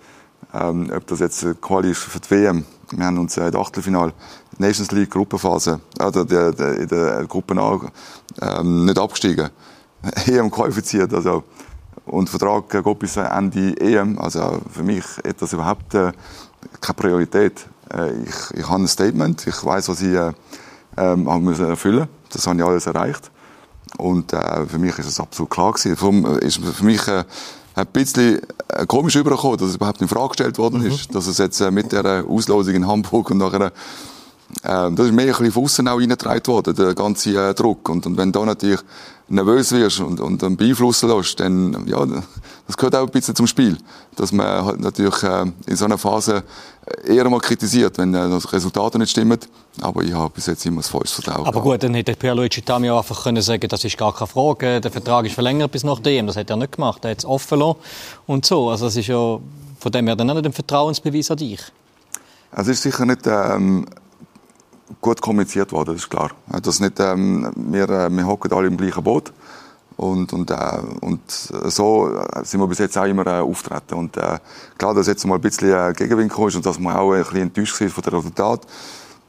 [0.60, 2.66] Ähm, ob das jetzt Quali ist für die WM.
[2.92, 4.14] Wir haben uns äh, das Achtelfinale
[4.58, 7.80] Nations League Gruppenphase, also der, der, in der Gruppe A,
[8.42, 9.50] ähm, nicht abgestiegen.
[10.26, 11.44] EM qualifiziert, also
[12.08, 14.18] und der Vertrag geht bis Ende EM.
[14.18, 16.12] Also für mich hat das überhaupt äh,
[16.80, 17.68] keine Priorität.
[17.94, 20.32] Äh, ich, ich habe ein Statement, ich weiß, was ich äh,
[20.98, 22.08] ähm, erfüllen muss.
[22.32, 23.30] Das habe ich alles erreicht.
[23.98, 25.96] Und äh, für mich ist es absolut klar gewesen.
[25.96, 27.26] Vom, äh, ist für mich äh,
[27.78, 31.14] ein bisschen äh, komisch übergekommen, dass es überhaupt in Frage gestellt worden ist, mhm.
[31.14, 33.72] dass es jetzt äh, mit der Auslosung in Hamburg und nachher
[34.64, 37.90] ähm, das ist mehr ein bisschen von außen auch reingetragen worden, der ganze äh, Druck.
[37.90, 38.80] Und, und wenn da natürlich
[39.30, 42.06] nervös wirst und, und dann beeinflussen lässt, dann, ja,
[42.66, 43.78] das gehört auch ein bisschen zum Spiel.
[44.16, 46.44] Dass man halt natürlich äh, in so einer Phase
[47.06, 49.40] eher mal kritisiert, wenn äh, die Resultate nicht stimmen.
[49.82, 52.90] Aber ich habe bis jetzt immer das falsche Vertrauen Aber gut, dann hätte Pierluigi Tami
[52.90, 56.00] auch einfach können sagen das ist gar keine Frage, der Vertrag ist verlängert bis nach
[56.00, 56.28] dem.
[56.28, 57.80] Das hat er nicht gemacht, er hat es offen lassen
[58.28, 58.70] und so.
[58.70, 59.40] Also das ist ja
[59.80, 61.62] von dem her dann auch nicht ein Vertrauensbeweis an dich.
[62.52, 63.28] Es ist sicher nicht...
[63.28, 63.86] Ähm,
[65.02, 66.32] gut kommuniziert worden, das ist klar.
[66.62, 69.34] Das nicht, ähm, wir, äh, wir hocken alle im gleichen Boot.
[69.98, 70.56] Und, und, äh,
[71.02, 72.12] und so
[72.44, 73.96] sind wir bis jetzt auch immer äh, auftreten.
[73.96, 74.38] Und äh,
[74.78, 77.42] klar, dass jetzt mal ein bisschen äh, Gegenwind ist und dass man auch ein bisschen
[77.42, 78.62] enttäuscht ist von dem Resultat.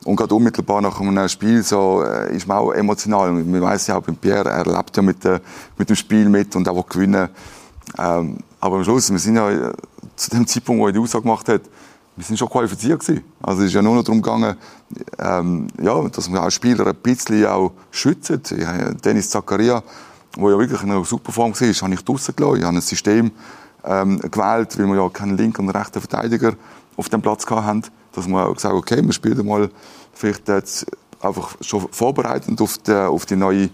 [0.04, 3.32] Und gerade unmittelbar nach einem Spiel so, äh, ist man auch emotional.
[3.32, 5.40] Man weiß ja auch, Pierre, er lebt ja mit, äh,
[5.78, 7.30] mit dem Spiel mit und auch gewinnen.
[7.98, 9.72] Ähm, aber am Schluss, wir sind ja äh,
[10.16, 11.62] zu dem Zeitpunkt, wo er die Aussage gemacht hat,
[12.14, 13.24] wir sind schon qualifiziert gewesen.
[13.40, 14.56] Also es ist ja nur noch darum gegangen,
[15.18, 18.42] ähm, ja, dass man auch Spieler ein bisschen auch schützen.
[19.04, 19.82] Dennis Zakaria,
[20.36, 22.58] der ja wirklich in einer super Form war, habe ich draussen gelassen.
[22.58, 23.30] Ich habe ein System
[23.84, 26.54] ähm, gewählt, weil wir ja keinen linken und rechten Verteidiger
[26.96, 29.70] auf dem Platz hatten, dass wir auch gesagt okay, wir spielen mal
[30.12, 30.86] vielleicht jetzt
[31.20, 33.70] einfach schon vorbereitend auf die, auf die neue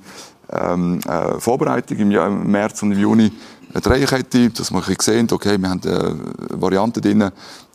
[0.54, 3.32] ähm, äh, Vorbereitung im, Jahr, im März und im Juni
[3.74, 6.16] eine Dreierkette, dass wir sehen, okay, wir haben eine
[6.60, 7.28] Variante drin.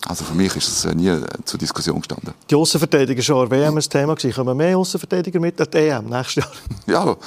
[0.07, 1.13] Also für mich ist es äh, nie
[1.43, 2.33] zur Diskussion gestanden.
[2.49, 4.33] Die Außenverteidiger schon an WM ein Thema gewesen.
[4.33, 6.51] Kommen mehr Außenverteidiger mit an die EM nächstes Jahr?
[6.87, 7.17] ja,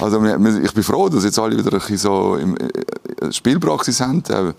[0.00, 4.22] also ich bin froh, dass jetzt alle wieder ein bisschen so im äh, Spielpraxis haben.
[4.30, 4.54] Äh,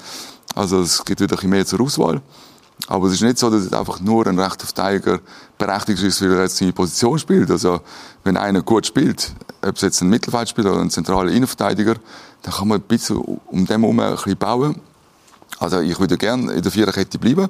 [0.54, 2.22] also es gibt wieder ein bisschen mehr zur Auswahl.
[2.88, 5.20] Aber es ist nicht so, dass einfach nur ein rechter Verteidiger
[5.58, 7.50] berechtigt ist, weil er jetzt seine Position spielt.
[7.52, 7.82] Also,
[8.24, 11.96] wenn einer gut spielt, ob es jetzt ein Mittelfeldspieler oder ein zentraler Innenverteidiger,
[12.42, 14.82] dann kann man ein bisschen um den herum ein bisschen bauen.
[15.60, 17.50] Also, ich würde gerne in der Viererkette bleiben.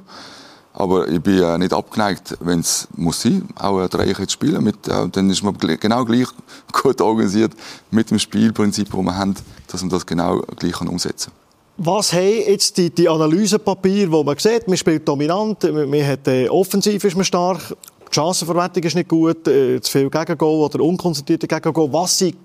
[0.77, 4.61] Aber ich bin äh, nicht abgeneigt, wenn es muss sein, auch eine Dreierkette spielen.
[4.61, 6.27] Mit, äh, dann ist man genau gleich
[6.73, 7.53] gut organisiert
[7.91, 9.35] mit dem Spielprinzip, das wir haben,
[9.67, 11.45] dass man das genau gleich umsetzen kann.
[11.77, 16.27] Was haben jetzt die, die Analysepapiere, wo man sieht, man spielt dominant, man, man hat,
[16.27, 17.75] äh, offensiv ist man stark,
[18.15, 21.91] die Chancenverwertung ist nicht gut, äh, zu viel Gegengol oder unkonzentrierte Gegengol.
[21.91, 22.37] Was sind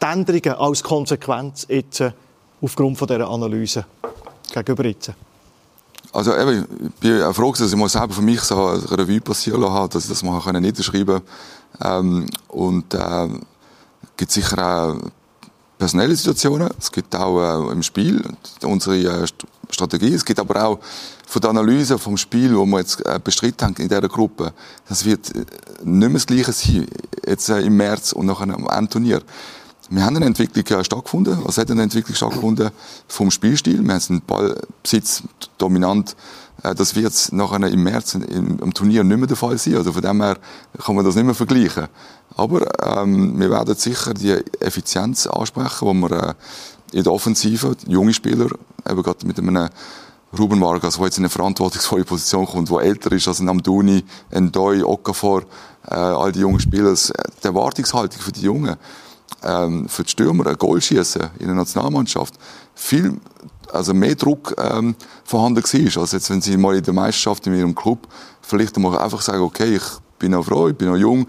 [0.00, 2.12] die Änderungen als Konsequenz jetzt äh,
[2.62, 3.84] aufgrund von dieser Analyse
[4.52, 5.12] gegenüber jetzt?
[6.12, 9.20] Also eben, ich bin auch froh, dass ich mal selber für mich so eine Revue
[9.20, 11.22] passieren lassen habe, dass ich das mal niederschreiben konnte.
[11.84, 13.28] Ähm, und äh,
[14.16, 14.96] gibt sicher auch
[15.78, 18.22] personelle Situationen, es gibt auch äh, im Spiel
[18.62, 19.26] unsere äh,
[19.70, 20.78] Strategie, es gibt aber auch
[21.26, 24.52] von der Analyse vom Spiel, wo wir jetzt äh, bestritten haben in dieser Gruppe,
[24.88, 25.44] das wird äh,
[25.84, 26.86] nicht mehr das Gleiche sein,
[27.26, 29.22] jetzt äh, im März und nachher am Endturnier.
[29.90, 31.38] Wir haben eine Entwicklung äh, stattgefunden.
[31.44, 32.70] Was hat eine Entwicklung stattgefunden
[33.06, 33.82] vom Spielstil?
[33.82, 35.22] Wir haben den Ballbesitz
[35.56, 36.14] dominant.
[36.62, 39.76] Äh, das wird nachher im März im, Turnier nicht mehr der Fall sein.
[39.76, 40.36] Also von dem her
[40.84, 41.86] kann man das nicht mehr vergleichen.
[42.36, 46.34] Aber ähm, wir werden sicher die Effizienz ansprechen, wo wir äh,
[46.92, 48.48] in der Offensive, junge Spieler,
[48.86, 49.70] eben gerade mit einem
[50.38, 54.04] Ruben Vargas, der jetzt in eine verantwortungsvolle Position kommt, der älter ist als ein Amduni,
[54.30, 55.44] ein Doi, Okafor,
[55.86, 58.76] äh, all die jungen Spieler, die Erwartungshaltung für die Jungen,
[59.42, 62.34] ähm, für die Stürmer, ein Goal schießen in der Nationalmannschaft,
[62.74, 63.20] viel
[63.72, 67.54] also mehr Druck ähm, vorhanden war, als jetzt, wenn sie mal in der Meisterschaft in
[67.54, 68.08] ihrem Club
[68.40, 69.82] vielleicht einmal einfach sagen, okay, ich
[70.18, 71.26] bin noch froh, ich bin noch jung,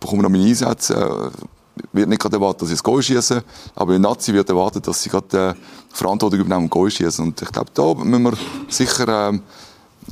[0.00, 0.94] bekomme noch meine Einsätze.
[0.94, 1.30] Äh,
[1.92, 5.02] wird nicht gerade erwartet, dass ich das Goal schieße, aber in Nazi wird erwartet, dass
[5.02, 5.54] sie gerade äh,
[5.92, 7.24] Verantwortung übernehmen und Goal schießen.
[7.24, 8.32] Und ich glaube, da müssen wir
[8.68, 9.42] sicher ähm,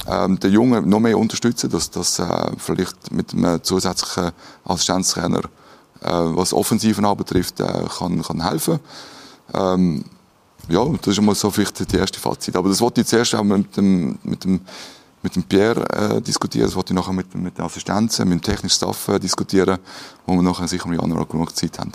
[0.06, 4.32] ähm, den Jungen noch mehr unterstützen, dass das äh, vielleicht mit einem zusätzlichen
[4.64, 5.42] Assistenztrainer,
[6.10, 8.80] was Offensiven anbetrifft, äh, kann, kann helfen.
[9.52, 10.04] Ähm,
[10.68, 12.56] ja, das ist einmal so vielleicht die erste Fazit.
[12.56, 14.60] Aber das wollte ich zuerst auch mit dem, mit dem
[15.24, 18.42] mit dem Pierre äh, diskutieren, das wollte ich nachher mit, mit den Assistenzen, mit dem
[18.42, 19.78] technischen Staff äh, diskutieren,
[20.26, 21.92] wo wir nachher sicher im Januar genug Zeit haben.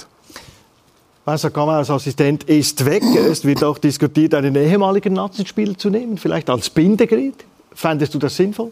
[1.26, 3.04] Also Kammer als Assistent ist weg.
[3.04, 7.46] Es wird auch diskutiert, einen ehemaligen Nazispieler zu nehmen, vielleicht als Bindeglied.
[7.72, 8.72] Fändest du das sinnvoll?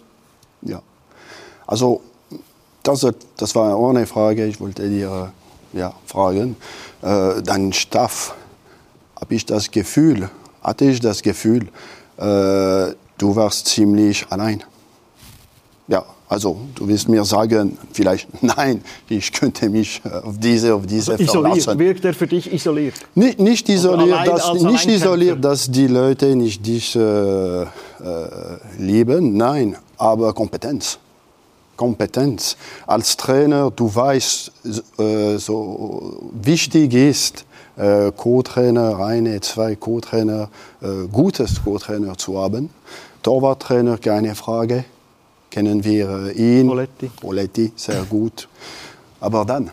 [0.64, 0.82] Ja.
[1.68, 2.02] Also,
[2.88, 4.46] das, das war auch eine Frage.
[4.46, 5.32] Ich wollte dir
[5.74, 6.56] ja, fragen.
[7.02, 8.36] Äh, dein Staff,
[9.20, 10.30] habe ich das Gefühl,
[10.62, 11.68] hatte ich das Gefühl,
[12.18, 14.64] äh, du warst ziemlich allein.
[15.88, 20.86] Ja, also du willst mir sagen, vielleicht nein, ich könnte mich äh, auf diese, auf
[20.86, 21.80] diese also isoliert, verlassen.
[21.80, 22.96] Wirkt er für dich isoliert?
[23.16, 27.68] Nicht, nicht isoliert, dass, nicht isoliert, dass die Leute nicht dich äh, äh,
[28.78, 31.00] lieben, nein, aber Kompetenz.
[31.78, 32.58] Kompetenz.
[32.86, 34.52] Als Trainer, du weißt,
[35.00, 37.46] äh, so wichtig ist,
[37.78, 40.50] äh, Co-Trainer, eine, zwei Co-Trainer,
[40.82, 42.70] äh, gutes Co-Trainer zu haben.
[43.24, 44.84] Torwarttrainer, keine Frage.
[45.50, 46.68] Kennen wir ihn.
[46.68, 47.12] Poletti.
[47.22, 48.50] Poletti, sehr gut.
[49.20, 49.72] Aber dann.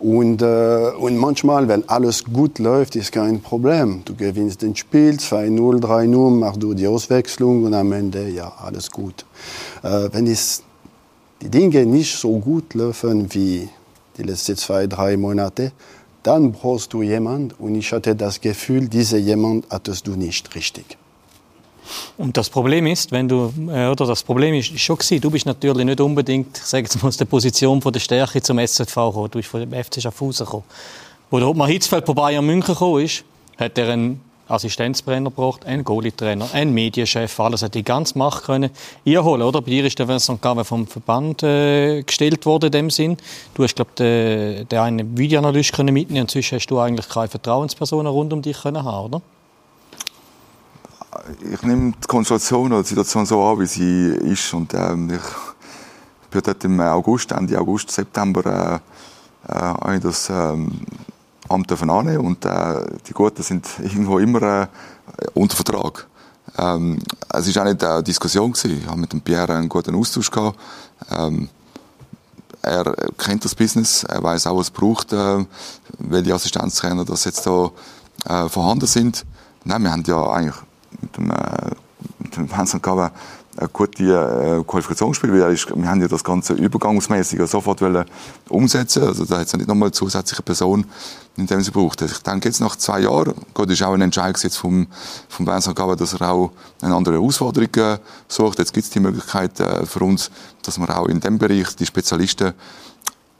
[0.00, 4.00] Und, äh, und manchmal, wenn alles gut läuft, ist kein Problem.
[4.06, 8.90] Du gewinnst das Spiel, 2-0, 3-0, machst du die Auswechslung und am Ende, ja, alles
[8.90, 9.26] gut.
[9.82, 10.62] Äh, wenn es,
[11.42, 13.68] die Dinge nicht so gut laufen wie
[14.16, 15.72] die letzten zwei, drei Monate,
[16.22, 17.54] dann brauchst du jemanden.
[17.58, 20.98] Und ich hatte das Gefühl, diese jemand hattest du nicht richtig.
[22.18, 25.46] Und das Problem ist, wenn du, äh, oder das Problem ist, schon gewesen, du bist
[25.46, 28.94] natürlich nicht unbedingt, ich sage jetzt mal, aus der Position von der Stärke zum SZV
[28.94, 30.64] gekommen, du bist von dem FC Schaffhausen gekommen.
[31.30, 33.24] Wo der Ottmar Hitzfeld von Bayern München gekommen ist,
[33.56, 34.20] hat er einen
[34.50, 38.70] Assistenztrainer gebraucht, einen Goalie-Trainer, einen Medienchef, alles hat die ganze Macht können
[39.06, 39.62] einholen, oder?
[39.62, 43.16] Bei dir ist der Vincent Gave vom Verband äh, gestellt worden in dem Sinn.
[43.54, 47.28] Du hast, glaube den, den einen Videoanalyst können mitnehmen und sonst hast du eigentlich keine
[47.28, 49.22] Vertrauenspersonen rund um dich können haben, oder?
[51.52, 56.30] Ich nehme die Konstellation oder die Situation so an, wie sie ist und ähm, ich
[56.30, 58.80] bin dort im August, Ende August, September
[59.48, 60.80] äh, äh, das ähm,
[61.50, 64.66] Amt annehmen und äh, die Guten sind irgendwo immer äh,
[65.34, 66.06] unter Vertrag.
[66.58, 66.98] Ähm,
[67.32, 68.80] es war auch nicht eine Diskussion gewesen.
[68.80, 70.58] Ich habe mit dem Pierre einen guten Austausch gehabt.
[71.10, 71.48] Ähm,
[72.62, 75.44] er kennt das Business, er weiß auch, was es braucht, äh,
[75.98, 77.70] welche Assistenztrainer das jetzt da
[78.26, 79.24] äh, vorhanden sind.
[79.64, 80.56] Nein, wir haben ja eigentlich
[81.00, 81.70] mit dem, äh,
[82.18, 83.10] mit dem Vincent Gabin
[83.56, 88.04] eine gute äh, Qualifikation gespielt, weil wir haben ja das Ganze übergangsmäßig sofort wollen
[88.48, 90.86] umsetzen Also da hat es ja nicht nochmal zusätzliche Person
[91.36, 92.02] in dem sie braucht.
[92.02, 94.86] Ich denke jetzt nach zwei Jahren, Gott ist auch ein Entscheid jetzt vom,
[95.28, 98.58] vom Vincent Gaba, dass er auch eine andere Herausforderung äh, sucht.
[98.58, 100.30] Jetzt gibt es die Möglichkeit äh, für uns,
[100.62, 102.52] dass wir auch in dem Bereich die Spezialisten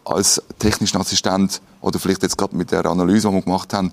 [0.04, 3.92] als technischen Assistent oder vielleicht jetzt gerade mit der Analyse, die wir gemacht haben,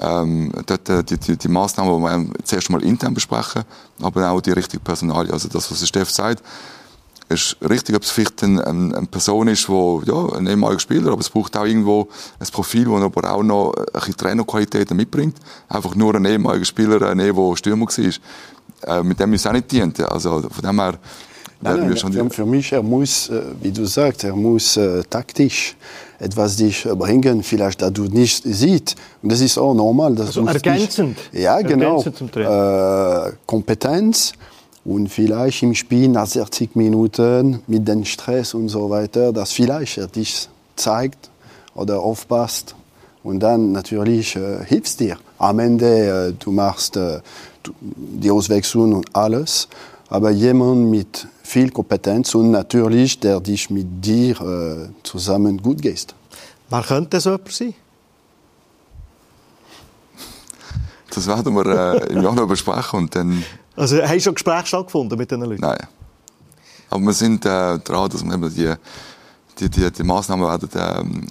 [0.00, 3.62] ähm, dort äh, die, die, die Massnahmen, die wir zuerst mal intern besprechen,
[4.00, 5.32] aber auch die richtige Personalie.
[5.32, 6.42] Also das, was der Steff sagt,
[7.28, 11.20] ist richtig, ob es vielleicht eine, eine Person ist, wo, ja, ein ehemaliger Spieler, aber
[11.20, 15.36] es braucht auch irgendwo ein Profil, das aber auch noch ein bisschen Trainerqualitäten mitbringt.
[15.68, 18.98] Einfach nur ein ehemaliger Spieler nehmen, der Stürmer war.
[18.98, 20.00] Äh, mit dem ist es auch nicht dient.
[20.00, 20.98] Also von dem her,
[21.64, 25.76] Nein, nein, für, für mich, er muss, äh, wie du sagst, er muss äh, taktisch
[26.22, 28.94] etwas dich bringen, vielleicht, dass du nicht siehst.
[29.22, 30.14] Und das ist auch normal.
[30.14, 31.18] Das also ergänzend.
[31.32, 32.02] Nicht, ja, genau.
[32.02, 34.32] Äh, Kompetenz
[34.84, 39.98] und vielleicht im Spiel nach 60 Minuten mit dem Stress und so weiter, dass vielleicht
[39.98, 41.30] er dich zeigt
[41.74, 42.74] oder aufpasst
[43.24, 45.16] und dann natürlich äh, hilfst dir.
[45.38, 47.20] Am Ende, äh, du machst äh,
[47.84, 49.68] die Auswechslung und alles,
[50.08, 56.14] aber jemand mit viel Kompetenz und natürlich, der dich mit dir äh, zusammen gut geht.
[56.70, 57.74] Wer könnte so jemand sein?
[61.14, 63.44] Das werden wir äh, im Januar besprechen und dann...
[63.76, 65.60] Also hast du schon Gespräche stattgefunden mit diesen Leuten?
[65.60, 65.86] Nein.
[66.88, 68.74] Aber wir sind äh, dran, dass wir die,
[69.58, 70.70] die, die, die Massnahmen werden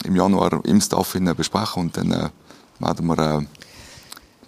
[0.04, 2.30] äh, im Januar im Staff besprechen und dann äh,
[2.80, 3.46] werden wir äh,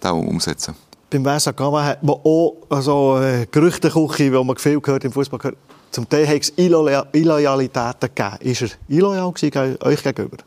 [0.00, 0.74] das umsetzen.
[1.14, 5.38] Beim Weser Gama hat man auch also, äh, Gerüchteküche, die man viel gehört im Fußball
[5.38, 5.56] gehört.
[5.92, 8.36] Zum Teil hat es Illoyalitäten gegeben.
[8.40, 10.38] Ist er illoyal euch gegenüber?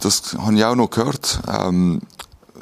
[0.00, 1.40] Das habe ich auch noch gehört.
[1.48, 2.02] Ähm,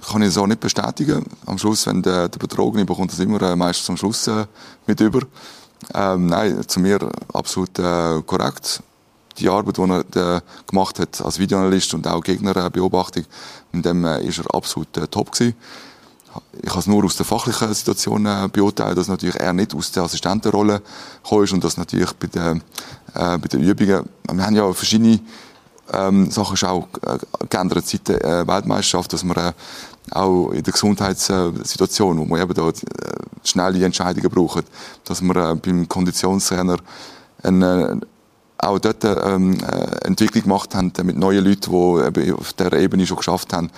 [0.09, 1.24] kann ich so nicht bestätigen.
[1.46, 4.46] Am Schluss, wenn der, der Betrogene bekommt das immer äh, meistens am Schluss äh,
[4.87, 5.22] mit über.
[5.94, 8.85] Ähm, nein, zu mir absolut korrekt.
[9.38, 13.25] Die Arbeit, die er äh, gemacht hat als Videoanalyst und auch Gegnerbeobachtung,
[13.72, 15.55] in dem äh, ist er absolut äh, top gewesen.
[16.62, 19.90] Ich habe es nur aus der fachlichen Situation äh, beurteilt, dass natürlich er nicht aus
[19.92, 20.83] der Assistentenrolle
[21.22, 22.62] gekommen und dass natürlich bei den,
[23.14, 25.20] äh, bei den Übungen, wir haben ja verschiedene
[25.92, 27.18] ähm, Sachen ist auch äh,
[27.49, 29.53] geändert seit der äh, Weltmeisterschaft, dass man äh,
[30.11, 32.72] auch in der Gesundheitssituation, wo man eben da äh,
[33.44, 34.64] schnelle Entscheidungen braucht,
[35.05, 36.79] dass man äh, beim Konditionstrainer
[37.42, 38.07] eine, äh,
[38.59, 43.19] auch dort ähm, äh, Entwicklung gemacht haben mit neuen Leuten, die auf der Ebene schon
[43.19, 43.71] geschafft haben.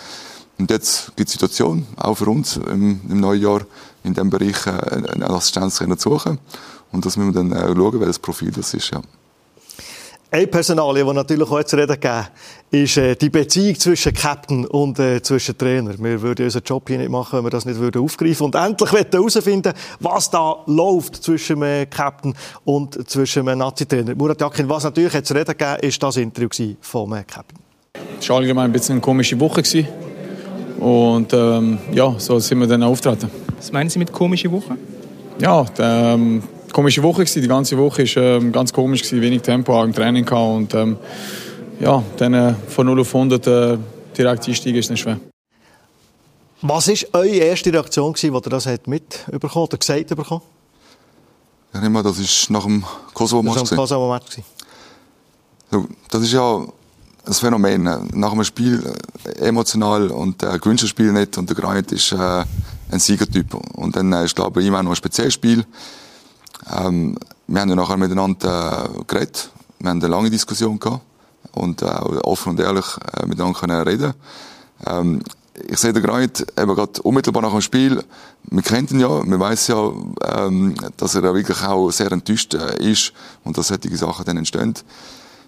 [0.59, 3.61] Und jetzt gibt es Situation, auch für uns im, im neuen Jahr,
[4.05, 6.39] in diesem Bereich äh, einen Assistenztrainer zu suchen.
[6.91, 8.91] Und das müssen wir dann äh, schauen, welches Profil das ist.
[8.91, 9.01] Ja.
[10.31, 12.27] Eine Personalie, die natürlich auch zu reden gegeben
[12.71, 15.95] ist äh, die Beziehung zwischen Captain und äh, zwischen Trainer.
[15.99, 18.93] Wir würden unseren Job hier nicht machen, wenn wir das nicht würden aufgreifen und endlich
[18.93, 22.35] herausfinden, was da läuft zwischen dem Captain
[22.67, 24.15] und zwischen dem Nazi-Trainer.
[24.17, 27.59] Murat Yakin, was natürlich jetzt zu reden gegeben ist das Interview vom Captain.
[28.21, 29.63] Es war allgemein ein bisschen eine komische Woche.
[30.79, 33.31] Und ähm, ja, so sind wir dann auftreten.
[33.57, 34.77] Was meinen Sie mit komische Woche?
[35.41, 37.43] Ja, ähm, komische Woche gewesen.
[37.43, 40.75] Die ganze Woche war ähm, ganz komisch gewesen, wenig Tempo auch im Training gehabt und
[40.75, 40.97] ähm,
[41.81, 43.79] ja, dann äh, von 0 auf 100 äh,
[44.17, 45.21] direkt einsteigen ist nicht schwer.
[46.61, 50.43] Was war eure erste Reaktion, als ihr das mitbekommen oder gesagt bekommen?
[51.73, 53.61] Mal, das ist nach dem Kosovo-Match.
[53.61, 54.39] Das war Kosovo-Match.
[56.11, 56.67] Das ist ja
[57.25, 57.83] ein Phänomen.
[58.15, 58.83] Nach einem Spiel
[59.25, 62.45] äh, emotional und äh, gewünscht das Spiel nicht und der Granit ist äh,
[62.91, 63.55] ein Siegertyp.
[63.77, 65.65] Und dann äh, ist, glaube ich, immer noch ein spezielles Spiel.
[66.71, 69.51] Ähm, wir haben ja nachher miteinander äh, geredet.
[69.79, 71.03] Wir haben eine lange Diskussion gehabt
[71.53, 74.15] und äh, offen und ehrlich äh, miteinander können reden.
[74.87, 75.23] Ähm,
[75.67, 78.05] ich sehe den Grant eben gerade unmittelbar nach dem Spiel.
[78.45, 82.91] Wir kennen ihn ja, wir wissen ja, ähm, dass er wirklich auch sehr enttäuscht äh,
[82.91, 83.13] ist
[83.45, 84.75] und dass solche Sachen dann entstehen.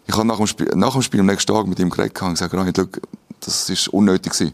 [0.06, 2.30] Ich habe nach dem Spiel, nach dem Spiel am nächsten Tag mit ihm geredet und
[2.30, 2.88] gesagt, Grant,
[3.40, 4.52] das ist unnötig gewesen.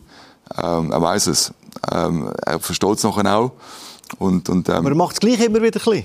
[0.62, 1.52] Ähm, er weiß es.
[1.90, 3.52] Ähm, er versteht es nachher auch.
[4.18, 6.04] Und, und, ähm, Aber er macht es gleich immer wieder ein bisschen.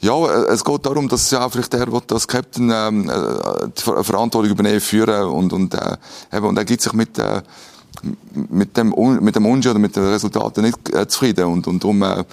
[0.00, 3.82] Ja, äh, es geht darum, dass ja vielleicht er will, als Captain ähm, äh, die
[3.82, 5.96] Verantwortung übernehmen, führen und und äh,
[6.32, 7.42] eben, und er gibt sich mit äh,
[8.32, 12.02] mit dem mit dem Wunsch oder mit den Resultaten nicht äh, zufrieden und und darum
[12.02, 12.24] äh,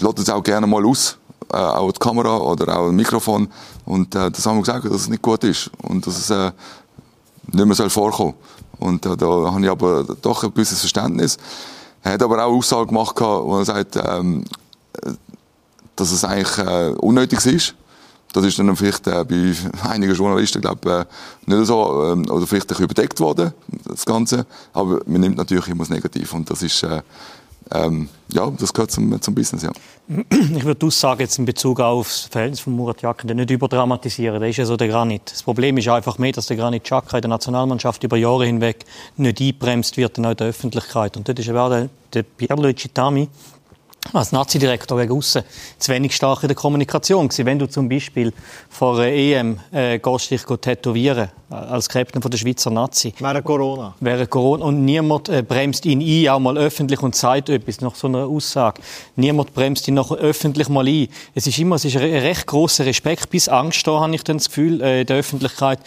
[0.00, 1.18] lässt es auch gerne mal aus,
[1.52, 3.48] äh, auch die Kamera oder auch das Mikrofon
[3.84, 6.50] und äh, das haben wir gesagt, dass es nicht gut ist und dass es äh,
[7.52, 8.34] nicht mehr soll vorkommen
[8.80, 11.36] und äh, da habe ich aber doch ein gewisses Verständnis.
[12.02, 14.42] Er hat aber auch Aussagen gemacht, wo er sagt, ähm,
[16.00, 17.74] dass es eigentlich äh, unnötig ist.
[18.32, 19.54] Das ist dann vielleicht äh, bei
[19.88, 21.06] einigen Journalisten, glaube
[21.46, 23.52] äh, nicht so, äh, oder vielleicht ein bisschen überdeckt worden,
[23.84, 24.46] das Ganze.
[24.72, 27.02] Aber man nimmt natürlich immer das Negativ und das ist, äh,
[27.72, 29.72] ähm, ja, das gehört zum, zum Business, ja.
[30.30, 34.40] Ich würde aussagen, jetzt in Bezug auf das Verhältnis von Murat Jakin nicht überdramatisieren.
[34.40, 35.22] Der ist ja so der Granit.
[35.30, 38.84] Das Problem ist einfach mehr, dass der Granit Xhaka in der Nationalmannschaft über Jahre hinweg
[39.16, 41.16] nicht einbremst wird in der Öffentlichkeit.
[41.16, 43.28] Und dort ist eben auch der, der Pierluigi Tami,
[44.12, 45.42] als Nazi-Direktor wegen aussen
[45.78, 47.46] zu wenig stark in der Kommunikation gewesen.
[47.46, 48.32] Wenn du zum Beispiel
[48.68, 53.12] vor einer EM äh, gehst dich tätowieren äh, als Captain von der Schweizer Nazi.
[53.18, 53.94] Während Corona.
[54.00, 54.64] Während Corona.
[54.64, 58.26] Und niemand äh, bremst ihn ein, auch mal öffentlich und sagt etwas nach so einer
[58.26, 58.82] Aussage.
[59.16, 61.08] Niemand bremst ihn noch öffentlich mal ein.
[61.34, 64.38] Es ist immer, es ist ein recht großer Respekt, bis Angst da, habe ich dann
[64.38, 65.78] das Gefühl, äh, in der Öffentlichkeit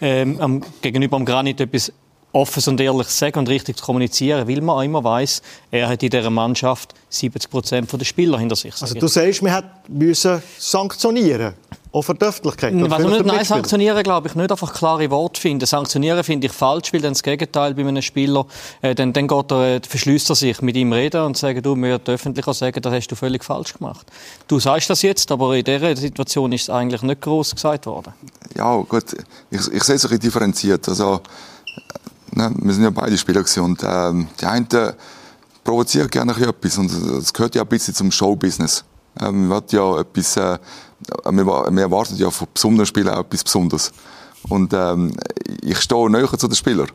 [0.00, 1.92] ähm, am, gegenüber dem Granit etwas
[2.32, 5.88] offen und ehrlich zu sagen und richtig zu kommunizieren, weil man auch immer weiß, er
[5.88, 8.74] hat in dieser Mannschaft 70 Prozent der Spieler hinter sich.
[8.80, 11.54] Also du sagst, wir müssen sanktionieren
[11.92, 12.72] auch für die Öffentlichkeit?
[12.74, 15.66] Was nicht, nein, sanktionieren glaube ich nicht, einfach klare Worte finden.
[15.66, 18.46] Sanktionieren finde ich falsch, weil dann das Gegenteil bei einem Spieler,
[18.80, 21.74] äh, dann, dann geht er, äh, verschließt er sich mit ihm reden und sagt, du,
[21.74, 24.06] mir öffentlicher sagen, das hast du völlig falsch gemacht.
[24.48, 28.14] Du sagst das jetzt, aber in dieser Situation ist es eigentlich nicht groß gesagt worden.
[28.56, 29.04] Ja, gut,
[29.50, 30.88] ich, ich sehe es ein bisschen differenziert.
[30.88, 31.20] Also,
[32.34, 33.62] Ne, wir sind ja beide Spieler gewesen.
[33.62, 34.66] und ähm, die einen
[35.64, 38.84] provozieren gerne etwas und es gehört ja ein bisschen zum Showbusiness.
[39.20, 40.58] Ähm, man ja etwas, äh,
[41.30, 43.92] wir, wir erwarten ja von besonderen Spielern auch etwas Besonderes.
[44.48, 45.14] Und ähm,
[45.60, 46.88] ich stehe näher zu den Spielern.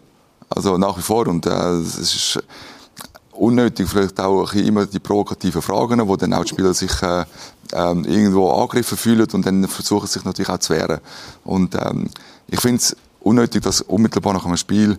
[0.50, 1.28] Also nach wie vor.
[1.28, 2.43] Und äh, es ist
[3.32, 7.26] unnötig, vielleicht auch immer die provokativen Fragen, wo dann auch die Spieler sich äh, äh,
[7.71, 11.00] irgendwo angegriffen fühlen und dann versuchen sich natürlich auch zu wehren.
[11.43, 12.10] Und ähm,
[12.47, 14.97] ich finde es unnötig, dass unmittelbar nach einem Spiel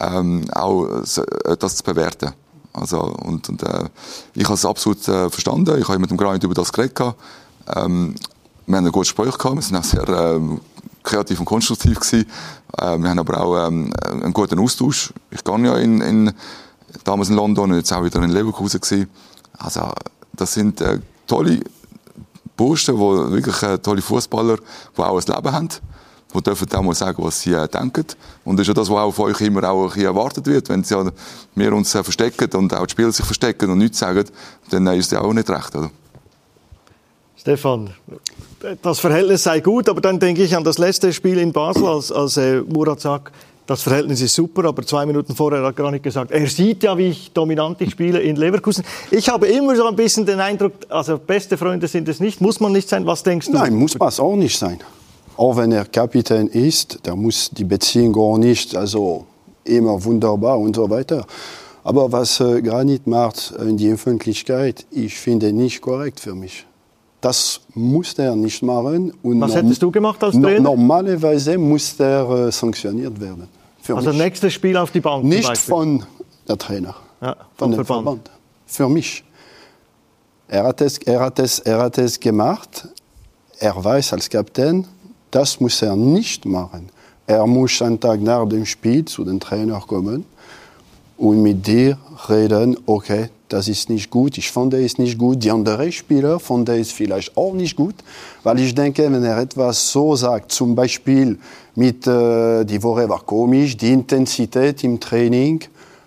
[0.00, 2.32] ähm, auch äh, das zu bewerten.
[2.72, 3.88] Also, und, und äh,
[4.34, 5.78] ich habe es absolut äh, verstanden.
[5.80, 7.00] Ich habe mit dem Granit über das geredet.
[7.74, 8.14] Ähm,
[8.66, 9.56] wir haben ein gutes Gespräch gehabt.
[9.56, 10.60] Wir sind auch sehr ähm,
[11.02, 12.26] kreativ und konstruktiv gewesen.
[12.78, 15.12] Äh, wir haben aber auch ähm, einen guten Austausch.
[15.30, 16.32] Ich gehe ja in, in,
[17.04, 19.08] damals in London und jetzt auch wieder in Leverkusen gewesen.
[19.56, 19.90] Also,
[20.34, 21.60] das sind äh, tolle
[22.58, 24.58] Burschen, die wirklich äh, tolle Fußballer,
[24.96, 25.68] die auch ein Leben haben
[26.34, 28.04] die dürfen auch mal sagen, was sie äh, denken.
[28.44, 30.68] Und das ist ja das, was auch von euch immer auch ein bisschen erwartet wird.
[30.68, 31.04] Wenn sie, ja,
[31.54, 34.24] wir uns äh, verstecken und auch die Spieler sich verstecken und nichts sagen,
[34.70, 35.74] dann äh, ist das auch nicht recht.
[35.74, 35.90] Oder?
[37.36, 37.90] Stefan,
[38.82, 42.10] das Verhältnis sei gut, aber dann denke ich an das letzte Spiel in Basel, als,
[42.10, 43.32] als äh, Murat sagt,
[43.66, 46.84] das Verhältnis ist super, aber zwei Minuten vorher hat er gar nicht gesagt, er sieht
[46.84, 48.84] ja, wie ich dominant spiele in Leverkusen.
[49.10, 52.60] Ich habe immer so ein bisschen den Eindruck, also beste Freunde sind es nicht, muss
[52.60, 53.06] man nicht sein.
[53.06, 53.54] Was denkst du?
[53.54, 54.78] Nein, muss man es auch nicht sein
[55.36, 59.26] auch wenn er Kapitän ist, da muss die Beziehung gar nicht also
[59.64, 61.26] immer wunderbar und so weiter.
[61.84, 66.66] Aber was äh, Granit macht in die Öffentlichkeit, ich finde nicht korrekt für mich.
[67.20, 69.12] Das muss er nicht machen.
[69.22, 70.60] Und was hättest du gemacht als Trainer?
[70.60, 73.48] Normalerweise muss er äh, sanktioniert werden.
[73.88, 74.18] also mich.
[74.18, 75.24] nächstes Spiel auf die Bank?
[75.24, 76.04] Nicht von
[76.48, 78.04] der Trainer, ja, von dem Verband.
[78.04, 78.30] Verband.
[78.66, 79.24] Für mich.
[80.48, 82.88] Er hat, es, er, hat es, er hat es gemacht.
[83.58, 84.86] Er weiß als Kapitän,
[85.30, 86.88] das muss er nicht machen.
[87.26, 90.24] Er muss einen Tag nach dem Spiel zu dem Trainer kommen
[91.16, 95.50] und mit dir reden, okay, das ist nicht gut, ich fand es nicht gut, die
[95.50, 97.94] anderen Spieler fanden es vielleicht auch nicht gut,
[98.42, 101.38] weil ich denke, wenn er etwas so sagt, zum Beispiel
[101.74, 105.60] mit, äh, die Woche war komisch, die Intensität im Training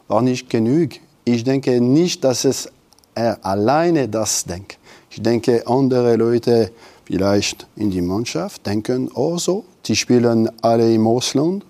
[0.08, 0.92] war nicht genug.
[1.24, 2.70] Ich denke nicht, dass es
[3.16, 4.78] er alleine das denkt.
[5.12, 6.72] Ich denke, andere Leute
[7.10, 11.66] vielleicht in die Mannschaft denken, oh so, die spielen alle im Ausland,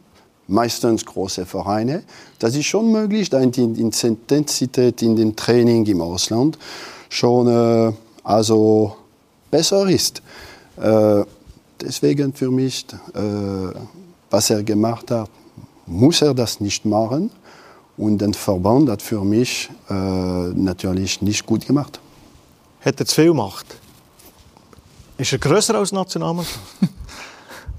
[0.47, 2.04] meistens große Vereine.
[2.39, 6.57] Das ist schon möglich, da die Intensität in dem Training im Ausland
[7.07, 8.97] schon äh, also
[9.49, 10.22] besser ist.
[10.76, 11.24] Äh,
[11.80, 13.20] deswegen für mich, äh,
[14.30, 15.30] was er gemacht hat,
[15.86, 17.32] muss er das nicht machen.
[17.95, 22.01] Und der Verband hat für mich äh, natürlich nicht gut gemacht.
[22.82, 23.68] Hätte zu viel Macht?
[25.20, 26.59] Ist er grösser als Nationalmannschaft?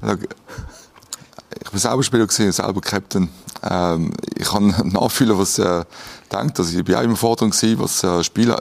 [0.02, 3.30] ich war selber Spieler, gewesen, selber Captain.
[3.62, 5.86] Ähm, ich kann nachfühlen, was er
[6.30, 6.58] denkt.
[6.58, 8.54] Also ich bin auch immer Forderung gewesen, was äh, Spiel,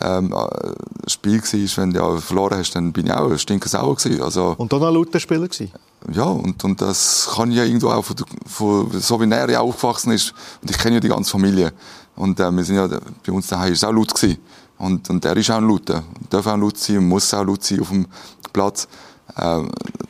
[0.00, 4.22] ähm, äh, Spiel war, wenn du ja verloren hast, dann bin ich auch stinkensauer gewesen.
[4.22, 5.72] Also, Und dann noch lauter Spieler gewesen?
[6.12, 10.12] ja, und, und das kann ja irgendwo auch, von, von, so wie er ja aufgewachsen
[10.12, 10.32] ist,
[10.62, 11.72] und ich kenne ja die ganze Familie,
[12.14, 14.38] und äh, wir sind ja, bei uns daheim ist es auch laut gewesen.
[14.78, 17.64] Und, und er ist auch ein Lauter, darf auch laut sein, und muss auch laut
[17.64, 18.06] sein auf dem
[18.52, 18.88] Platz.
[19.36, 19.62] Äh,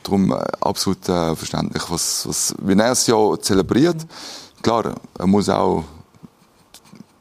[0.03, 4.05] darum äh, absolut äh, verständlich, was, was, wie er es ja zelebriert.
[4.61, 5.83] Klar, er muss auch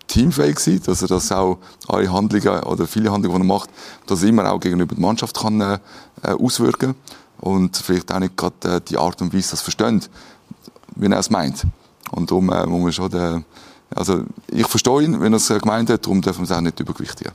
[0.09, 3.71] teamfähig sein, dass er das auch alle Handlungen oder viele Handlungen, die er macht,
[4.07, 5.79] dass er immer auch gegenüber der Mannschaft kann äh,
[6.23, 6.95] äh, auswirken
[7.41, 10.11] und vielleicht auch nicht gerade äh, die Art und Weise das versteht,
[10.97, 11.65] wie er es meint.
[12.11, 13.45] Und darum äh, muss man schon, den,
[13.95, 16.79] also ich verstehe ihn, wenn er es gemeint hat, darum dürfen wir es auch nicht
[16.81, 17.33] übergewichtigen.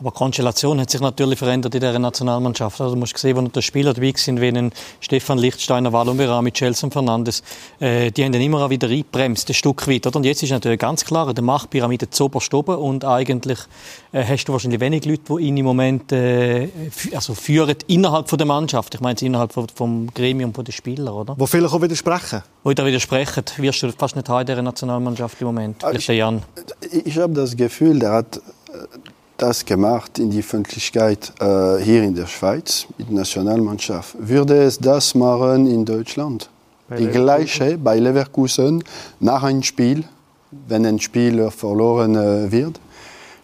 [0.00, 2.80] Aber die Konstellation hat sich natürlich verändert in dieser Nationalmannschaft.
[2.80, 6.50] Also du musst sehen, wo da Spieler dabei sind, wie ein Stefan Lichtsteiner, Wallon Berami,
[6.50, 7.42] Chelsea Fernandes,
[7.78, 10.06] äh, die haben dann immer wieder eingebremst, ein Stück weit.
[10.06, 10.16] Oder?
[10.16, 13.58] Und jetzt ist natürlich ganz klar, der Machtpyramide zoberst oben und eigentlich
[14.12, 16.68] äh, hast du wahrscheinlich wenig Leute, die ihn im Moment äh,
[17.14, 18.94] also führen innerhalb von der Mannschaft.
[18.94, 21.34] Ich meine innerhalb vom, vom Gremium der Spieler, oder?
[21.38, 22.42] Wo vielleicht auch widersprechen.
[22.64, 25.82] Wo da widersprechen, wirst du fast nicht haben in dieser Nationalmannschaft im Moment.
[25.86, 26.42] Vielleicht der Jan.
[27.04, 28.40] Ich habe das Gefühl, der hat äh,
[29.44, 34.16] das gemacht in die Öffentlichkeit äh, hier in der Schweiz mit der Nationalmannschaft.
[34.18, 36.48] Würde es das machen in Deutschland?
[36.98, 38.84] die gleiche bei Leverkusen
[39.20, 40.04] nach einem Spiel,
[40.68, 42.78] wenn ein Spiel verloren äh, wird.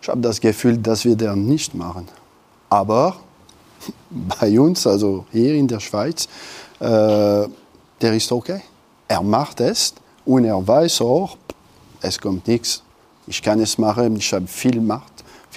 [0.02, 2.06] Ich habe das Gefühl, das wird er nicht machen.
[2.68, 3.16] Aber
[4.40, 6.28] bei uns, also hier in der Schweiz,
[6.80, 7.48] äh,
[8.02, 8.60] der ist okay.
[9.08, 9.94] Er macht es
[10.24, 11.36] und er weiß auch,
[12.00, 12.82] es kommt nichts.
[13.26, 15.09] Ich kann es machen, ich habe viel Macht,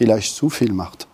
[0.03, 1.07] vielleicht zu viel Macht.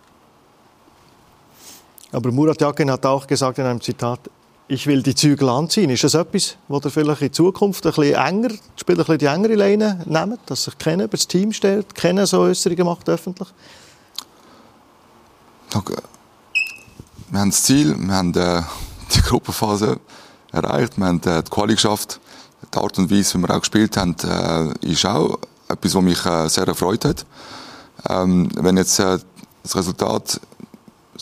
[2.10, 4.18] Aber Murat Yakin hat auch gesagt in einem Zitat,
[4.66, 5.90] ich will die Zügel anziehen.
[5.90, 9.18] Ist das etwas, wo ihr vielleicht in Zukunft ein bisschen enger, die Spieler ein bisschen
[9.18, 13.08] die engere Leine nehmen, dass sich kennen über das Team stellt, kennen so Äußerungen macht
[13.08, 13.48] öffentlich?
[15.72, 16.02] Okay.
[17.30, 18.62] Wir haben das Ziel, wir haben äh,
[19.14, 20.00] die Gruppenphase
[20.50, 22.18] erreicht, wir haben äh, die Quali geschafft.
[22.74, 25.38] Die Art und Weise, wie wir auch gespielt haben, äh, ist auch
[25.68, 27.24] etwas, was mich sehr erfreut hat.
[28.08, 29.18] Ähm, wenn jetzt äh,
[29.62, 30.40] das Resultat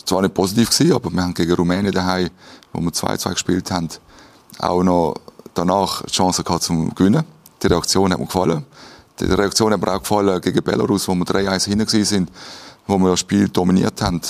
[0.05, 2.29] zwar nicht positiv war, aber wir haben gegen Rumänien daheim,
[2.71, 3.89] wo wir 2-2 gespielt haben,
[4.59, 5.15] auch noch
[5.53, 7.23] danach die Chance gehabt zum Gewinnen.
[7.61, 8.65] Die Reaktion hat mir gefallen.
[9.19, 12.31] Die Reaktion hat mir auch gefallen gegen Belarus, wo wir 3-1 hinten sind,
[12.87, 14.21] wo wir das Spiel dominiert haben.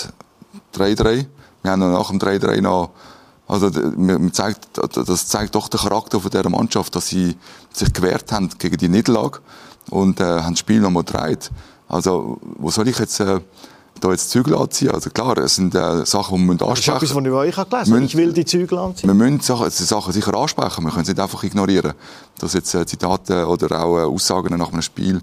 [0.76, 1.26] 3-3.
[1.62, 2.92] Wir haben dann nach dem 3-3 noch
[3.50, 3.72] also,
[4.32, 7.36] zeigt, das zeigt doch den Charakter von dieser Mannschaft, dass sie
[7.74, 9.40] sich gewehrt haben gegen die Niederlage
[9.90, 11.50] und äh, haben das Spiel nochmal gedreht.
[11.90, 13.40] Also, wo soll ich jetzt äh,
[14.00, 14.92] da jetzt Zügel anziehen?
[14.92, 17.70] Also klar, es sind äh, Sachen, die wir Das ist ansprechen etwas, was ich euch
[17.70, 18.06] gelesen habe.
[18.06, 19.10] Ich will die Zügel anziehen.
[19.10, 20.84] wir müssen Sachen, also Sachen sicher ansprechen.
[20.84, 21.94] Wir können es nicht einfach ignorieren.
[22.38, 25.22] Das jetzt äh, Zitate oder auch äh, Aussagen nach einem Spiel.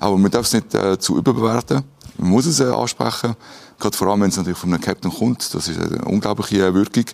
[0.00, 1.82] Aber man darf es nicht äh, zu überbewerten.
[2.18, 3.36] Man muss es äh, ansprechen.
[3.78, 5.54] Gerade vor allem, wenn es natürlich von einem Captain kommt.
[5.54, 7.04] Das ist eine unglaubliche Wirkung.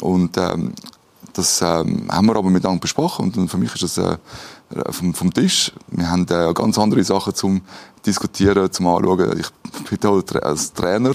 [0.00, 0.72] Und ähm,
[1.32, 3.24] das ähm, haben wir aber miteinander besprochen.
[3.26, 4.16] Und, und für mich ist das äh,
[4.90, 5.72] vom, vom Tisch.
[5.88, 7.62] Wir haben äh, ganz andere Sachen zum
[8.06, 9.40] Diskutieren, zum Anschauen.
[9.40, 11.12] Ich bin tra- als Trainer.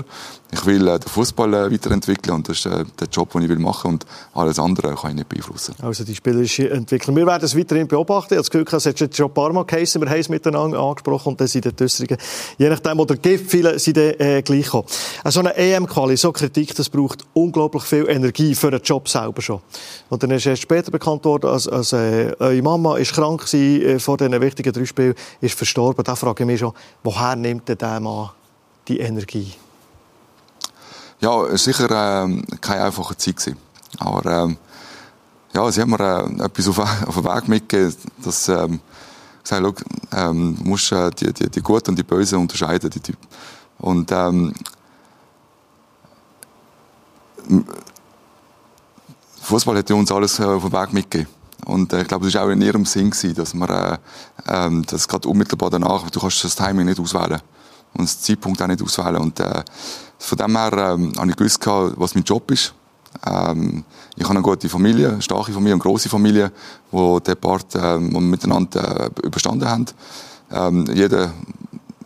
[0.52, 3.50] Ich will äh, den Fußball äh, weiterentwickeln und das ist äh, der Job, den ich
[3.50, 5.76] will machen und alles andere kann ich nicht beeinflussen.
[5.80, 7.16] Also die spielerische Entwicklung.
[7.16, 8.34] Wir werden es weiterhin beobachten.
[8.34, 10.28] Ich habe das Gefühl, es hat jetzt schon ein paar Mal geheißen, wir haben es
[10.30, 12.18] miteinander angesprochen und dann sind die Äußerungen,
[12.58, 14.86] je nachdem, oder gibt, viele sind dann, äh, gleich gekommen.
[15.24, 19.44] Äh, So eine EM-Quali, so Kritik, das braucht unglaublich viel Energie für den Job selber
[19.44, 19.62] schon.
[20.10, 23.82] Und dann ist erst später bekannt worden, als, als äh, eure Mama ist krank gewesen,
[23.82, 26.04] äh, vor diesen wichtigen drei Spielen, ist verstorben.
[26.04, 26.74] Da frage ich mich schon,
[27.04, 28.30] woher nimmt denn der Mann
[28.88, 29.54] die Energie?
[31.20, 31.90] Ja, war sicher
[32.24, 33.36] ähm, keine einfache Zeit.
[33.36, 33.58] Gewesen.
[33.98, 34.58] Aber ähm,
[35.54, 38.80] ja, sie haben mir äh, etwas auf, auf den Weg mitgegeben, dass ähm,
[39.44, 42.90] gesagt, schau, ähm, du musst äh, die, die, die Guten und die Bösen unterscheiden.
[42.90, 43.14] Die, die.
[43.80, 44.54] Und ähm,
[49.42, 51.39] Fußball hat uns alles äh, auf den Weg mitgegeben.
[51.66, 53.98] Und äh, ich glaube, es war auch in ihrem Sinn, gewesen, dass man äh,
[54.48, 57.42] ähm, das gerade unmittelbar danach, du kannst das Timing nicht auswählen
[57.94, 59.18] und das Zeitpunkt auch nicht auswählen.
[59.18, 59.64] Und äh,
[60.18, 62.74] von dem her ähm, habe ich gewusst, was mein Job ist.
[63.26, 63.84] Ähm,
[64.16, 66.52] ich habe eine gute Familie, eine starke Familie, eine grosse Familie,
[66.92, 69.86] wo der Part ähm, miteinander äh, überstanden haben.
[70.52, 71.32] Ähm, jeder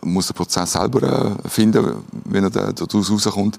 [0.02, 3.58] muss den Prozess selber äh, finden, wenn er da- daraus rauskommt.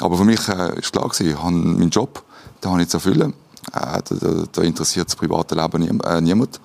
[0.00, 2.22] Aber für mich äh, ist klar gewesen, ich habe meinen Job,
[2.62, 3.34] den habe ich zu erfüllen.
[3.72, 6.60] Äh, da, da, interessiert das private Leben niem äh, niemand.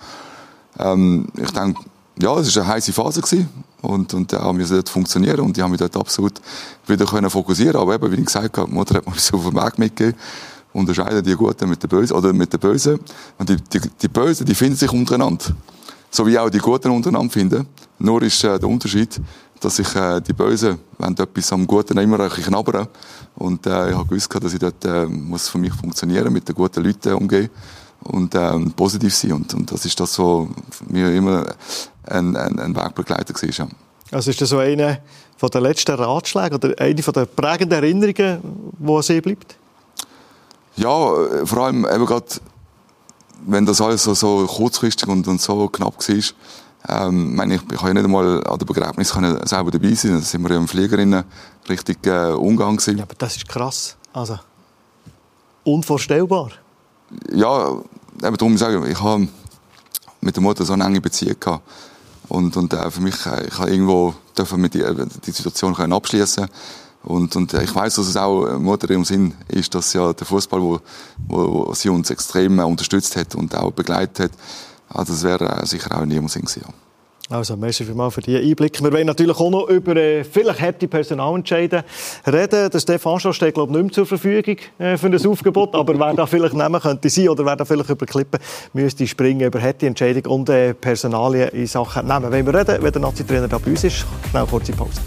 [0.79, 1.81] Ähm, ich denke,
[2.17, 3.49] ja, es war eine heiße Phase gewesen.
[3.81, 6.41] und, und haben wir dort funktionieren und die haben mich dort absolut
[6.87, 7.75] wieder können fokussieren.
[7.75, 10.19] Aber eben, wie ich gesagt habe, die Mutter hat mir so auf den Weg mitgegeben.
[10.73, 12.99] Unterscheiden die Guten mit den Bösen oder mit den Bösen.
[13.37, 15.45] Und die, die, die Bösen, die finden sich untereinander.
[16.09, 17.67] so wie auch die Guten untereinander finden.
[17.99, 19.21] Nur ist äh, der Unterschied,
[19.65, 22.87] dass ich äh, die Bösen, wenn etwas am Guten immer ein bisschen knabbern.
[23.35, 26.53] Und äh, ich habe gewusst, dass ich dort äh, muss für mich funktionieren, mit den
[26.55, 27.49] guten Leuten umgehen
[28.03, 29.33] und ähm, positiv sein.
[29.33, 30.47] Und, und das ist das, was
[30.87, 31.45] mir immer
[32.03, 33.67] ein, ein, ein Wegbegleiter war.
[34.11, 35.01] Also ist das so eine
[35.35, 38.39] von den letzten Ratschlägen oder eine von den prägenden Erinnerungen,
[38.77, 39.57] die an Sie bleibt?
[40.75, 42.27] Ja, äh, vor allem eben gerade,
[43.47, 46.23] wenn das alles so, so kurzfristig und, und so knapp war,
[46.87, 50.13] ähm, meine, ich, ich kann ja nicht einmal an der Begräbnis können selber dabei sein.
[50.13, 51.23] Da sind wir ja im Fliegerinnen
[51.69, 52.97] richtig äh, Ungang gewesen.
[52.97, 53.95] Ja, aber das ist krass.
[54.13, 54.39] Also,
[55.63, 56.51] unvorstellbar.
[57.31, 57.71] Ja,
[58.23, 59.27] eben darum sage ich, ich habe
[60.21, 61.63] mit der Mutter so eine enge Beziehung gehabt.
[62.27, 65.73] Und, und äh, für mich, äh, ich habe irgendwo dürfen mit die, äh, die Situation
[65.75, 66.47] können abschließen
[67.03, 70.25] und, und äh, ich weiß, dass es auch Mutter im Sinn ist, dass ja der
[70.25, 70.79] Fußball, wo,
[71.27, 74.31] wo, wo sie uns extrem unterstützt hat und auch begleitet hat,
[74.95, 76.63] also das wäre sicher auch in ihrem Sinn gewesen.
[76.65, 76.73] Ja.
[77.27, 78.83] Also, merci vielmals für diesen Einblick.
[78.83, 81.83] Wir wollen natürlich auch noch über äh, vielleicht harte Personalentscheide
[82.27, 82.69] reden.
[82.69, 85.73] Der Stefan Schau steht, glaube ich, nicht mehr zur Verfügung äh, für ein Aufgebot.
[85.73, 88.39] Aber wer da vielleicht nehmen könnte sein oder wer da vielleicht über Klippen
[88.73, 92.31] müsste springen über harte Entscheidung und äh, Personalien in Sachen nehmen.
[92.31, 95.01] Wenn wir reden, wenn der Nazi-Trainer da bei uns ist, schnell kurze Pause.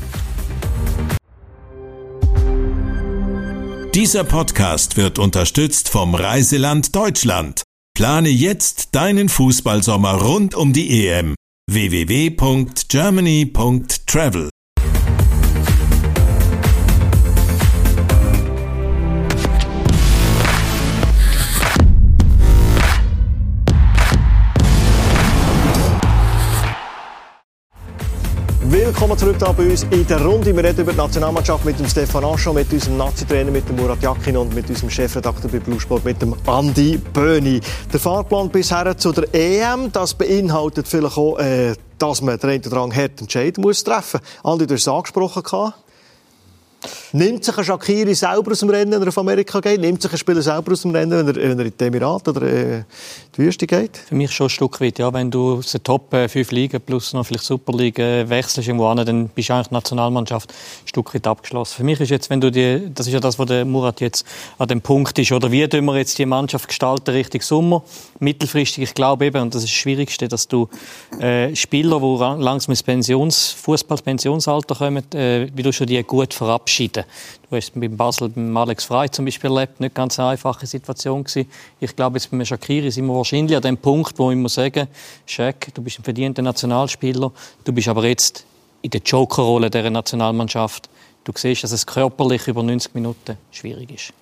[3.94, 7.67] Dieser Podcast wird unterstützt vom Reiseland Deutschland.
[7.98, 11.34] Plane jetzt deinen Fußballsommer rund um die EM.
[11.68, 14.50] www.germany.travel
[28.70, 30.54] Willkommen zurück da bei uns in der Runde.
[30.54, 34.02] Wir reden über die Nationalmannschaft mit dem Stefan Anschau, mit unserem Nazi-Trainer, mit dem Murat
[34.02, 37.62] Yakin und mit unserem Chefredakteur bei Bluesport, mit dem Andi Böhni.
[37.90, 42.66] Der Fahrplan bisher zu der EM, das beinhaltet vielleicht auch, äh, dass man den einen
[42.66, 44.52] oder anderen harten muss treffen muss.
[44.52, 45.42] Andi, du hast es angesprochen.
[45.42, 45.78] Gehabt.
[47.12, 49.80] Nimmt sich ein Shakiri selber aus dem Rennen, wenn er auf Amerika geht?
[49.80, 52.28] Nimmt sich ein Spieler selber aus dem Rennen, wenn er, wenn er in die Emirat
[52.28, 52.82] oder äh,
[53.34, 53.96] die Wüste geht?
[53.96, 54.98] Für mich schon ein Stück weit.
[54.98, 58.88] Ja, wenn du aus den Top 5 äh, Ligen plus noch vielleicht Superliga wechselst irgendwo
[58.88, 61.76] an, dann bist du eigentlich Nationalmannschaft ein Stück weit abgeschlossen.
[61.76, 64.26] Für mich ist jetzt, wenn du die, das ist ja das, was der Murat jetzt
[64.58, 67.82] an dem Punkt ist, oder wie tun wir jetzt die Mannschaft gestalten Richtung Sommer?
[68.18, 70.68] Mittelfristig, ich glaube eben, und das ist das Schwierigste, dass du
[71.20, 76.97] äh, Spieler, die langsam ins Pensions, Fußballpensionsalter kommen, äh, wie du schon die gut verabschieden.
[77.48, 81.24] Du hast bei Basel beim Alex Frey zum Beispiel erlebt, nicht ganz eine einfache Situation
[81.24, 81.48] gewesen.
[81.80, 84.88] Ich glaube, jetzt beim Shakiri sind wir wahrscheinlich an dem Punkt, wo ich muss sagen,
[85.26, 87.32] Shaq, du bist ein verdienter Nationalspieler,
[87.64, 88.44] du bist aber jetzt
[88.82, 90.88] in der Jokerrolle der Nationalmannschaft.
[91.24, 94.12] Du siehst, dass es körperlich über 90 Minuten schwierig ist.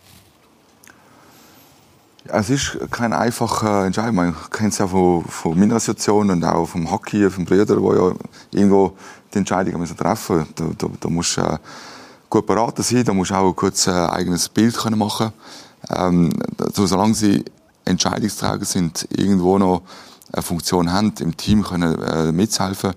[2.29, 4.17] Es ist keine einfache Entscheidung.
[4.17, 7.95] Man kennt es ja von, von meiner Situation und auch vom Hockey, vom Brüder, wo
[7.95, 8.13] ja
[8.51, 8.97] irgendwo
[9.33, 10.47] die Entscheidung müssen treffen.
[10.57, 11.59] Da, da, da musst äh,
[12.29, 15.33] gut beraten sein, da musst du auch ein kurzes äh, eigenes Bild können machen
[15.91, 17.45] ähm, also, solange sie
[17.85, 19.83] Entscheidungsträger sind, irgendwo noch
[20.33, 22.93] eine Funktion haben, im Team können äh, mithelfen.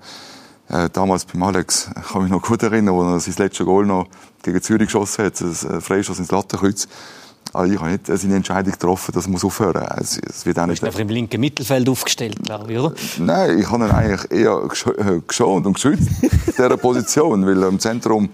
[0.67, 3.86] Äh, damals beim Alex, ich kann mich noch gut erinnern, wo er sein letztes Goal
[3.86, 4.07] noch
[4.41, 6.88] gegen Zürich geschossen hat, ein äh, Freischuss ins Lattenkreuz.
[7.51, 9.84] Also ich habe nicht seine Entscheidung getroffen, das muss aufhören.
[9.97, 10.84] Es, es wird auch nicht...
[10.84, 12.93] Du bist im linken Mittelfeld aufgestellt, glaube ich, oder?
[13.17, 17.80] Nein, ich habe ihn eigentlich eher äh, geschont und geschützt, in dieser Position, weil im
[17.80, 18.30] Zentrum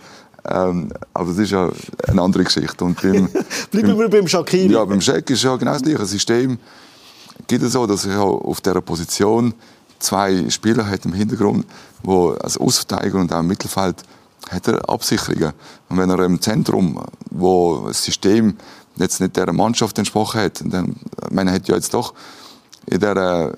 [0.47, 1.69] ähm, aber das ist ja
[2.07, 2.83] eine andere Geschichte.
[2.83, 3.29] Und beim,
[3.71, 4.73] Bleiben wir beim Shakiri.
[4.73, 6.57] Ja, beim Shaq ist ja genau das gleiche System.
[7.47, 9.53] Gibt es so, dass er auf dieser Position
[9.99, 11.65] zwei Spieler hat im Hintergrund,
[12.03, 14.03] wo als Außenverteidiger und auch im Mittelfeld
[14.49, 15.53] hat er Absicherungen.
[15.89, 18.55] Und wenn er im Zentrum, wo das System
[18.97, 20.95] jetzt nicht der Mannschaft entsprochen hat, dann,
[21.31, 22.13] man hat ja jetzt doch
[22.85, 23.55] in der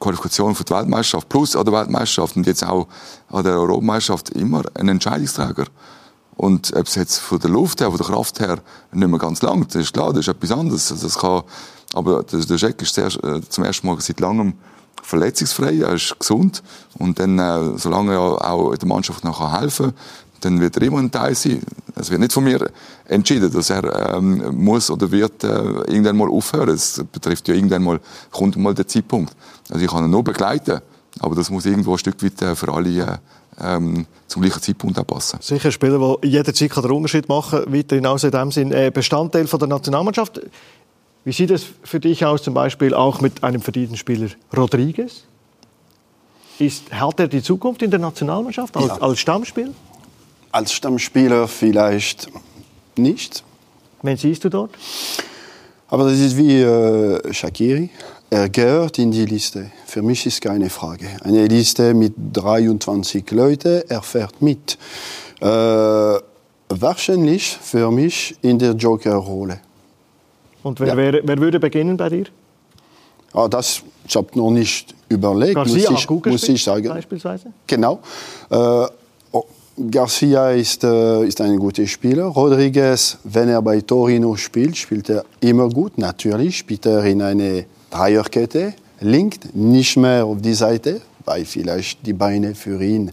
[0.00, 2.88] Qualifikation für die Weltmeisterschaft plus an der Weltmeisterschaft und jetzt auch
[3.28, 5.66] an der Europameisterschaft immer ein Entscheidungsträger.
[6.36, 8.58] Und ob es jetzt von der Luft her, von der Kraft her
[8.92, 10.90] nicht mehr ganz lang, das ist klar, das ist etwas anderes.
[10.90, 11.42] Also das kann,
[11.92, 14.54] aber der Jack ist sehr, äh, zum ersten Mal seit langem
[15.02, 16.62] verletzungsfrei, er ist gesund
[16.98, 19.94] und dann, äh, solange er auch der Mannschaft noch helfen kann,
[20.40, 21.62] dann wird er immer ein Teil sein.
[21.94, 22.70] Es wird nicht von mir
[23.06, 26.70] entschieden, dass er ähm, muss oder wird äh, irgendwann mal aufhören.
[26.70, 29.34] Es betrifft ja irgendwann mal, kommt mal der Zeitpunkt.
[29.68, 30.80] Also ich kann ihn nur begleiten,
[31.20, 33.18] aber das muss irgendwo ein Stück weit äh, für alle äh,
[33.60, 35.38] ähm, zum gleichen Zeitpunkt auch passen.
[35.42, 38.90] Sicher ein Spieler, der jederzeit den Unterschied machen kann, weiterhin also in dem Sinn äh,
[38.92, 40.40] Bestandteil von der Nationalmannschaft.
[41.24, 45.24] Wie sieht es für dich aus, zum Beispiel auch mit einem verdienten Spieler Rodriguez?
[46.58, 48.96] Ist, hat er die Zukunft in der Nationalmannschaft als, ja.
[48.96, 49.72] als Stammspieler?
[50.52, 52.28] Als Stammspieler vielleicht
[52.96, 53.44] nicht.
[54.02, 54.70] Wen siehst du dort?
[55.88, 57.90] Aber das ist wie äh, Shakiri.
[58.30, 59.70] er gehört in die Liste.
[59.86, 61.06] Für mich ist keine Frage.
[61.22, 64.78] Eine Liste mit 23 Leuten, er fährt mit.
[65.40, 65.46] Äh,
[66.68, 69.60] wahrscheinlich für mich in der Joker-Rolle.
[70.62, 70.96] Und wer, Ja.
[70.96, 72.24] wer, wer würde beginnen bei dir?
[73.32, 76.88] Ah, das ich habe noch nicht überlegt, Garcia muss ich, muss ich sagen.
[76.88, 77.52] beispielsweise.
[77.68, 78.00] Genau.
[78.50, 78.86] Äh,
[79.90, 82.24] Garcia ist, äh, ist ein guter Spieler.
[82.26, 85.96] Rodriguez, wenn er bei Torino spielt, spielt er immer gut.
[85.96, 92.12] Natürlich spielt er in eine Dreierkette, link, nicht mehr auf die Seite, weil vielleicht die
[92.12, 93.10] Beine für ihn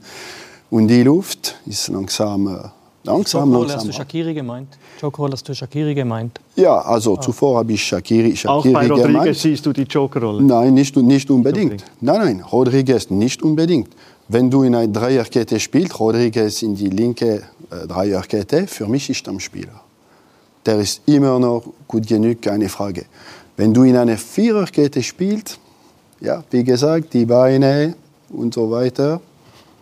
[0.70, 2.52] und die Luft ist langsam, äh,
[3.06, 3.88] langsam, Joker, hast langsam.
[3.88, 4.68] du Shakiri gemeint?
[5.02, 6.40] Joker, hast du Shakiri gemeint?
[6.56, 9.38] Ja, also zuvor habe ich Shakiri, Auch Shakiri bei Rodriguez gemeint.
[9.38, 10.44] siehst du die Joker-Rolle.
[10.44, 11.72] Nein, nicht, nicht unbedingt.
[11.72, 11.92] unbedingt.
[12.02, 13.90] Nein, nein, Rodriguez nicht unbedingt.
[14.30, 19.26] Wenn du in einer Dreierkette spielst, Rodriguez in die linke äh, Dreierkette, für mich ist
[19.28, 19.82] er ein Spieler.
[20.66, 23.06] Der ist immer noch gut genug, keine Frage.
[23.56, 25.60] Wenn du in einer Viererkette spielst,
[26.20, 27.96] ja, wie gesagt, die Beine
[28.30, 29.22] und so weiter,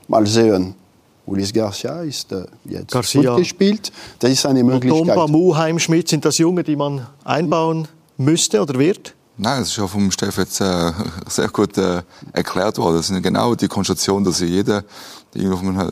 [0.07, 0.75] mal sehen.
[1.25, 3.31] Ulis Garcia ist äh, jetzt Garcia.
[3.31, 3.91] gut gespielt.
[4.19, 5.29] Das ist eine Tomba, Möglichkeit.
[5.29, 7.87] Muheim, Schmidt, sind das Junge, die man einbauen
[8.17, 9.15] müsste oder wird?
[9.37, 10.93] Nein, das ist ja vom Steff jetzt äh,
[11.27, 12.97] sehr gut äh, erklärt worden.
[12.97, 14.83] Das ist genau die Konstellation, dass ja jeder
[15.33, 15.91] irgendwo von einem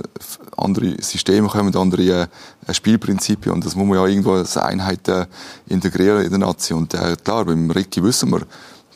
[0.55, 2.29] andere Systeme kommt, andere
[2.65, 5.25] äh, Spielprinzipien und das muss man ja irgendwo als Einheit äh,
[5.67, 6.83] integrieren in der Nation.
[6.83, 8.43] Und äh, klar, beim Ricky wissen wir,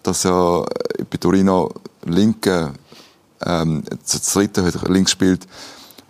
[0.03, 0.65] dass er
[0.97, 1.73] äh, bei Torino
[2.05, 2.71] linke
[3.45, 5.45] ähm, zu dritte links spielt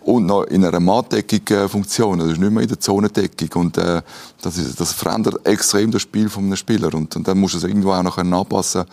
[0.08, 4.00] und noch in einer matteckigen Funktion, also nicht mehr in der Zonendeckung und äh,
[4.40, 7.62] das, ist, das verändert extrem das Spiel von einem Spieler und, und dann muss es
[7.62, 8.86] irgendwo auch noch anpassen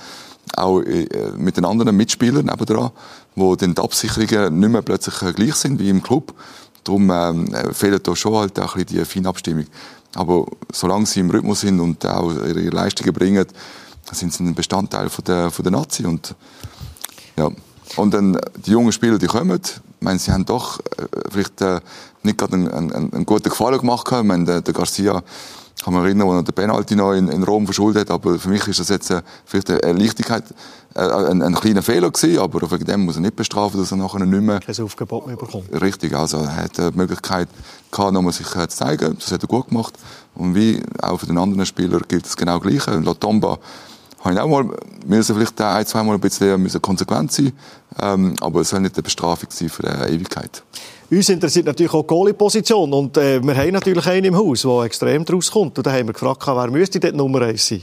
[0.57, 1.07] auch äh,
[1.37, 2.91] mit den anderen Mitspielern nebendran,
[3.35, 6.33] wo dann die Absicherungen nicht mehr plötzlich äh, gleich sind wie im Club.
[6.83, 9.65] Darum ähm, äh, fehlt da schon halt auch ein bisschen die Feinabstimmung.
[10.15, 13.45] Aber solange sie im Rhythmus sind und auch ihre Leistungen bringen,
[14.11, 16.35] sind sie ein Bestandteil von der, von der Nazi und
[17.37, 17.49] ja.
[17.97, 20.83] Und dann die jungen Spieler, die kommen, ich meine, sie haben doch äh,
[21.31, 21.79] vielleicht äh,
[22.23, 24.07] nicht gerade einen, einen, einen guten Gefallen gemacht.
[24.11, 25.23] Ich meine, der, der Garcia,
[25.83, 28.49] kann man erinnern, wo er den Penalty noch in, in Rom verschuldet hat, aber für
[28.49, 30.43] mich ist das jetzt äh, vielleicht eine Leichtigkeit,
[30.95, 33.97] äh, ein, ein kleiner Fehler gewesen, aber wegen dem muss er nicht bestrafen, dass er
[33.97, 35.67] nachher nicht mehr Kein Aufgebot mehr bekommen.
[35.79, 37.49] Richtig, also er hat äh, die Möglichkeit
[37.91, 39.15] gehabt, nochmal sich äh, zu zeigen.
[39.19, 39.93] Das hat er gut gemacht.
[40.33, 42.91] Und wie auch für den anderen Spieler gilt das genau Gleiche.
[42.99, 43.59] Latomba
[44.25, 44.65] habe ich auch mal
[45.05, 47.53] müssen vielleicht ein, zwei Mal ein bisschen konsequent sein,
[48.01, 50.63] ähm, aber es soll nicht eine Bestrafung sein für eine Ewigkeit.
[51.11, 52.91] Uns interessiert natürlich auch die Goalie-Position.
[52.91, 55.77] Und äh, wir haben natürlich einen im Haus, der extrem draus kommt.
[55.77, 57.81] Und da haben wir gefragt, wer müsste dort Nummer 1 sein?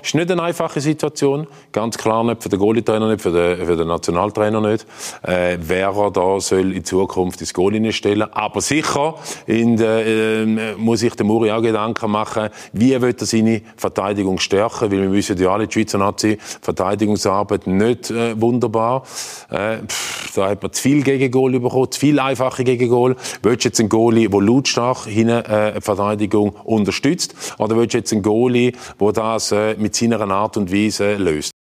[0.00, 1.48] Es ist nicht eine einfache Situation.
[1.72, 4.86] Ganz klar nicht für den Goalie-Trainer nicht, für den, für den Nationaltrainer nicht.
[5.22, 8.32] Äh, wer er da soll in Zukunft ins Goal stellen.
[8.32, 9.16] Aber sicher
[9.46, 14.38] in der, äh, muss sich der Muri auch Gedanken machen, wie will er seine Verteidigung
[14.38, 14.92] stärken.
[14.92, 19.02] Weil wir wissen ja alle, die Schweizer Nazi, Verteidigungsarbeit nicht äh, wunderbar.
[19.50, 23.16] Äh, pff, da hat man zu viel Gegengol bekommen, zu viel einfache Gegengol.
[23.42, 27.34] Willst du jetzt einen Goalie, der lautstark hinten äh, Verteidigung unterstützt?
[27.58, 31.52] Oder willst du jetzt einen Goalie, der das äh, mit seiner Art und Weise löst?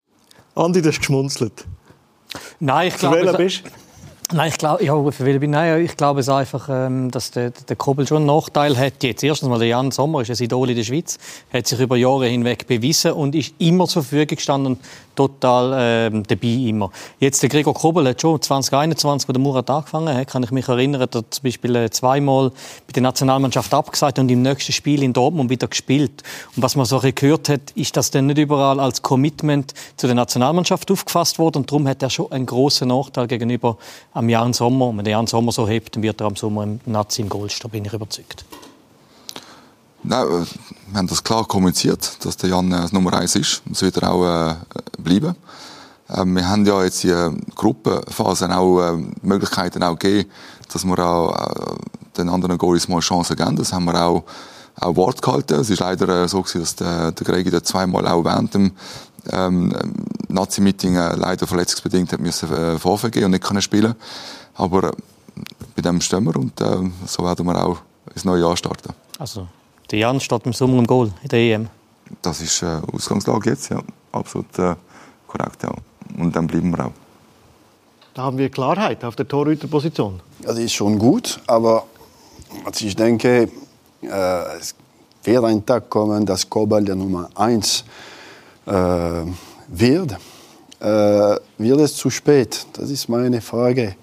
[0.56, 1.66] Andi, du hast geschmunzelt.
[2.60, 3.34] Nein, ich glaube...
[3.38, 3.70] bist du?
[4.34, 8.18] Nein, ich glaube, ja, Nein, ich glaube es einfach, ähm, dass der, der Kobel schon
[8.18, 9.04] einen Nachteil hat.
[9.04, 11.18] Jetzt erstens mal der Jan Sommer ist ein Idol in der Schweiz,
[11.52, 14.80] hat sich über Jahre hinweg bewiesen und ist immer zur Verfügung gestanden,
[15.16, 16.92] total ähm, dabei immer.
[17.20, 20.68] Jetzt der Gregor Kobel hat schon 2021, wo der Murat angefangen hat, kann ich mich
[20.68, 25.04] erinnern, hat er zum Beispiel äh, zweimal bei der Nationalmannschaft abgesagt und im nächsten Spiel
[25.04, 26.24] in Dortmund wieder gespielt.
[26.56, 30.16] Und was man so gehört hat, ist das dann nicht überall als Commitment zu der
[30.16, 33.78] Nationalmannschaft aufgefasst worden und darum hat er schon einen großen Nachteil gegenüber
[34.22, 34.96] am Jan Sommer.
[34.96, 37.50] Wenn der Jan Sommer so hebt, dann wird er am Sommer im Nazi im Goal
[37.50, 38.46] stehen, bin ich überzeugt.
[40.04, 40.46] Nein, äh,
[40.92, 43.62] wir haben das klar kommuniziert, dass der Jan äh, das Nummer eins ist.
[43.66, 44.56] Das wird er auch äh,
[44.98, 45.36] bleiben.
[46.10, 50.30] Ähm, wir haben ja jetzt die äh, Gruppenphase auch äh, Möglichkeiten auch gegeben,
[50.72, 51.76] dass wir auch äh,
[52.18, 53.56] den anderen Goalies mal Chancen geben.
[53.56, 54.24] Das haben wir auch,
[54.80, 55.60] auch Wort gehalten.
[55.60, 58.72] Es ist leider äh, so gewesen, dass der, der Gregi zweimal auch während dem
[59.30, 59.74] ähm,
[60.30, 63.96] Nazi-Meeting äh, leider verletzungsbedingt hat müssen äh, Vorfall und nicht können spielen.
[64.56, 64.92] Aber äh,
[65.76, 67.78] bei dem stehen wir und äh, so werden wir auch
[68.14, 68.94] ins neue Jahr starten.
[69.20, 69.48] Also,
[69.90, 71.68] der Jan steht im Sommer im Goal in der EM.
[72.22, 73.82] Das ist äh, Ausgangslage jetzt, ja.
[74.12, 74.76] Absolut äh,
[75.28, 75.72] korrekt, ja.
[76.18, 76.92] Und dann bleiben wir auch.
[78.14, 80.20] Da haben wir Klarheit auf der Torhüterposition.
[80.42, 81.86] Das ist schon gut, aber
[82.66, 83.50] also ich denke,
[84.02, 84.76] äh, es
[85.24, 87.84] wird ein Tag kommen, dass Kobal der Nummer 1 äh,
[88.66, 90.18] wird.
[90.80, 92.66] Äh, wird es zu spät?
[92.74, 93.96] Das ist meine Frage.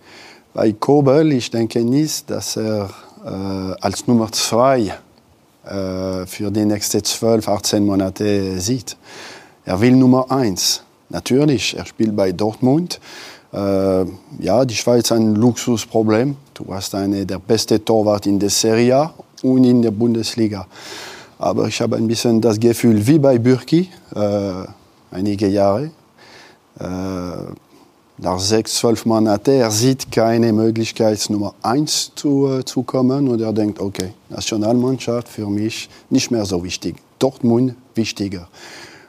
[0.55, 2.91] Bei Kobal, ich denke nicht, dass er
[3.25, 8.97] äh, als Nummer 2 äh, für die nächsten 12, 18 Monate sieht.
[9.65, 10.83] Er will Nummer 1.
[11.09, 13.01] natürlich, er spielt bei Dortmund.
[13.53, 14.05] Äh,
[14.41, 16.37] ja, die Schweiz ein Luxusproblem.
[16.55, 20.67] Du hast eine der beste Torwart in der Serie A und in der Bundesliga.
[21.39, 24.53] Aber ich habe ein bisschen das Gefühl, wie bei Bürki, äh,
[25.11, 25.91] einige Jahre.
[26.79, 26.87] Äh,
[28.21, 33.29] nach sechs, zwölf Monaten, er sieht keine Möglichkeit, Nummer eins zu, äh, zu kommen.
[33.29, 36.97] Und er denkt, okay, Nationalmannschaft für mich nicht mehr so wichtig.
[37.19, 38.49] Dortmund wichtiger.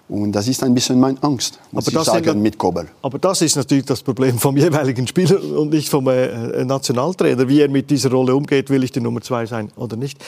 [0.07, 2.88] Und das ist ein bisschen meine Angst, muss aber ich sagen, sind, mit Kobel.
[3.03, 7.47] Aber das ist natürlich das Problem vom jeweiligen Spieler und nicht vom äh, Nationaltrainer.
[7.47, 10.19] Wie er mit dieser Rolle umgeht, will ich die Nummer zwei sein oder nicht.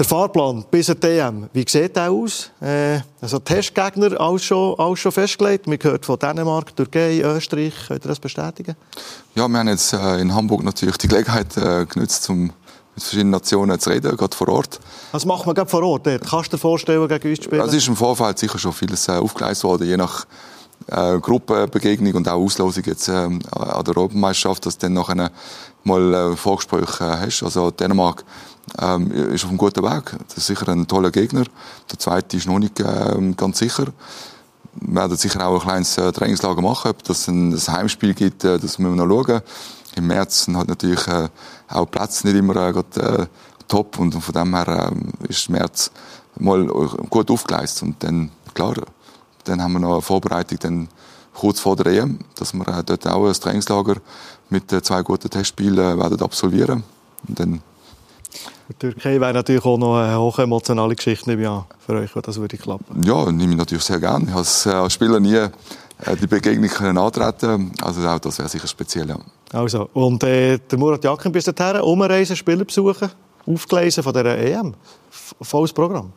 [0.00, 2.50] Der Fahrplan bis zur DM, wie sieht der aus?
[2.62, 5.66] Äh, also Testgegner alles schon, alles schon festgelegt.
[5.66, 7.74] Wir hören von Dänemark, Türkei, Österreich.
[7.86, 8.76] Könnt ihr das bestätigen?
[9.34, 12.54] Ja, wir haben jetzt äh, in Hamburg natürlich die Gelegenheit äh, genutzt, um mit
[12.96, 14.80] verschiedenen Nationen zu reden, gerade vor Ort.
[15.12, 16.06] Was macht man gerade vor Ort?
[16.06, 16.26] Dort?
[16.26, 17.60] Kannst du dir vorstellen, gegen uns zu spielen?
[17.60, 20.26] Es ist im Vorfeld sicher schon vieles äh, aufgeleistet worden, je nach
[20.88, 25.30] Gruppenbegegnung und auch Auslosung jetzt äh, an der Europameisterschaft, dass du dann nachher
[25.84, 27.42] mal Vorgespräche hast.
[27.42, 28.24] Also Dänemark
[28.78, 30.16] ähm, ist auf einem guten Weg.
[30.28, 31.44] Das ist sicher ein toller Gegner.
[31.90, 33.86] Der zweite ist noch nicht äh, ganz sicher.
[34.74, 36.90] Wir werden sicher auch ein kleines äh, Trainingslager machen.
[36.90, 39.42] Ob das ein, ein Heimspiel gibt, äh, das müssen wir noch schauen.
[39.96, 41.28] Im März halt natürlich äh,
[41.68, 43.26] auch Plätze nicht immer äh, grad, äh,
[43.66, 45.90] top und von dem her äh, ist März
[46.38, 46.66] mal
[47.10, 48.74] gut aufgeleistet und dann klar,
[49.44, 50.88] dann haben wir noch eine Vorbereitung dann
[51.34, 53.96] kurz vor der EM, dass wir äh, dort auch ein Trainingslager
[54.48, 56.82] mit äh, zwei guten Testspielen werden absolvieren
[57.26, 57.62] und dann
[58.70, 61.36] die Türkei wäre natürlich auch noch eine hohe emotionale Geschichte
[61.78, 63.02] für euch, wenn das würde klappen.
[63.02, 64.26] Ja, nehme ich natürlich sehr gerne.
[64.26, 65.50] Ich habe äh, als Spieler nie äh,
[66.20, 69.08] die Begegnung können antreten Also auch das wäre sicher speziell.
[69.08, 69.18] Ja.
[69.52, 73.10] Also, und äh, der Murat Jakin bis dahin, umreisen, Spieler besuchen,
[73.46, 74.74] aufgelesen von dieser EM.
[75.40, 76.12] Volles Programm.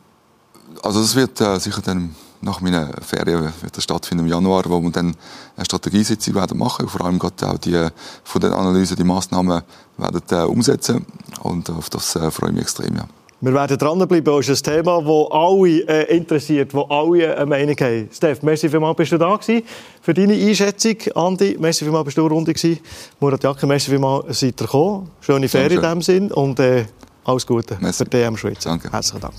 [0.83, 4.81] Also das wird äh, sicher dann nach meiner Ferien wird das stattfinden im Januar, wo
[4.81, 5.15] wir dann
[5.55, 7.87] eine Strategiesitzung werden machen, vor allem gerade auch die
[8.23, 9.61] von den Analysen die Maßnahmen
[9.97, 11.05] werden äh, umsetzen
[11.41, 12.95] und auf das äh, freue ich mich extrem.
[12.95, 13.05] Ja.
[13.43, 14.23] Wir werden dranbleiben.
[14.23, 18.09] Das ist ein Thema, das alle äh, interessiert, wo alle eine Meinung haben.
[18.09, 19.63] Steph, merci vielmals, bist du da gewesen
[20.01, 20.95] für deine Einschätzung.
[21.13, 22.79] Andi, merci vielmals, bist du Runde gewesen.
[23.19, 25.11] Murat Jacke, merci vielmals, seid ihr gekommen.
[25.19, 26.85] Schöne Ferien in diesem Sinn und äh,
[27.25, 28.03] alles Gute merci.
[28.03, 28.63] für DM Schweiz.
[28.63, 28.91] Danke.
[28.91, 29.33] Herzlichen Dank.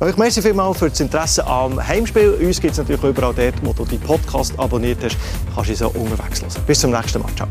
[0.00, 2.38] Euch merci vielmals für das Interesse am Heimspiel.
[2.40, 5.16] Uns gibt es natürlich überall dort, wo du die Podcast abonniert hast.
[5.54, 6.64] Kannst du so unterwegs hören.
[6.66, 7.34] Bis zum nächsten Mal.
[7.36, 7.48] Ciao.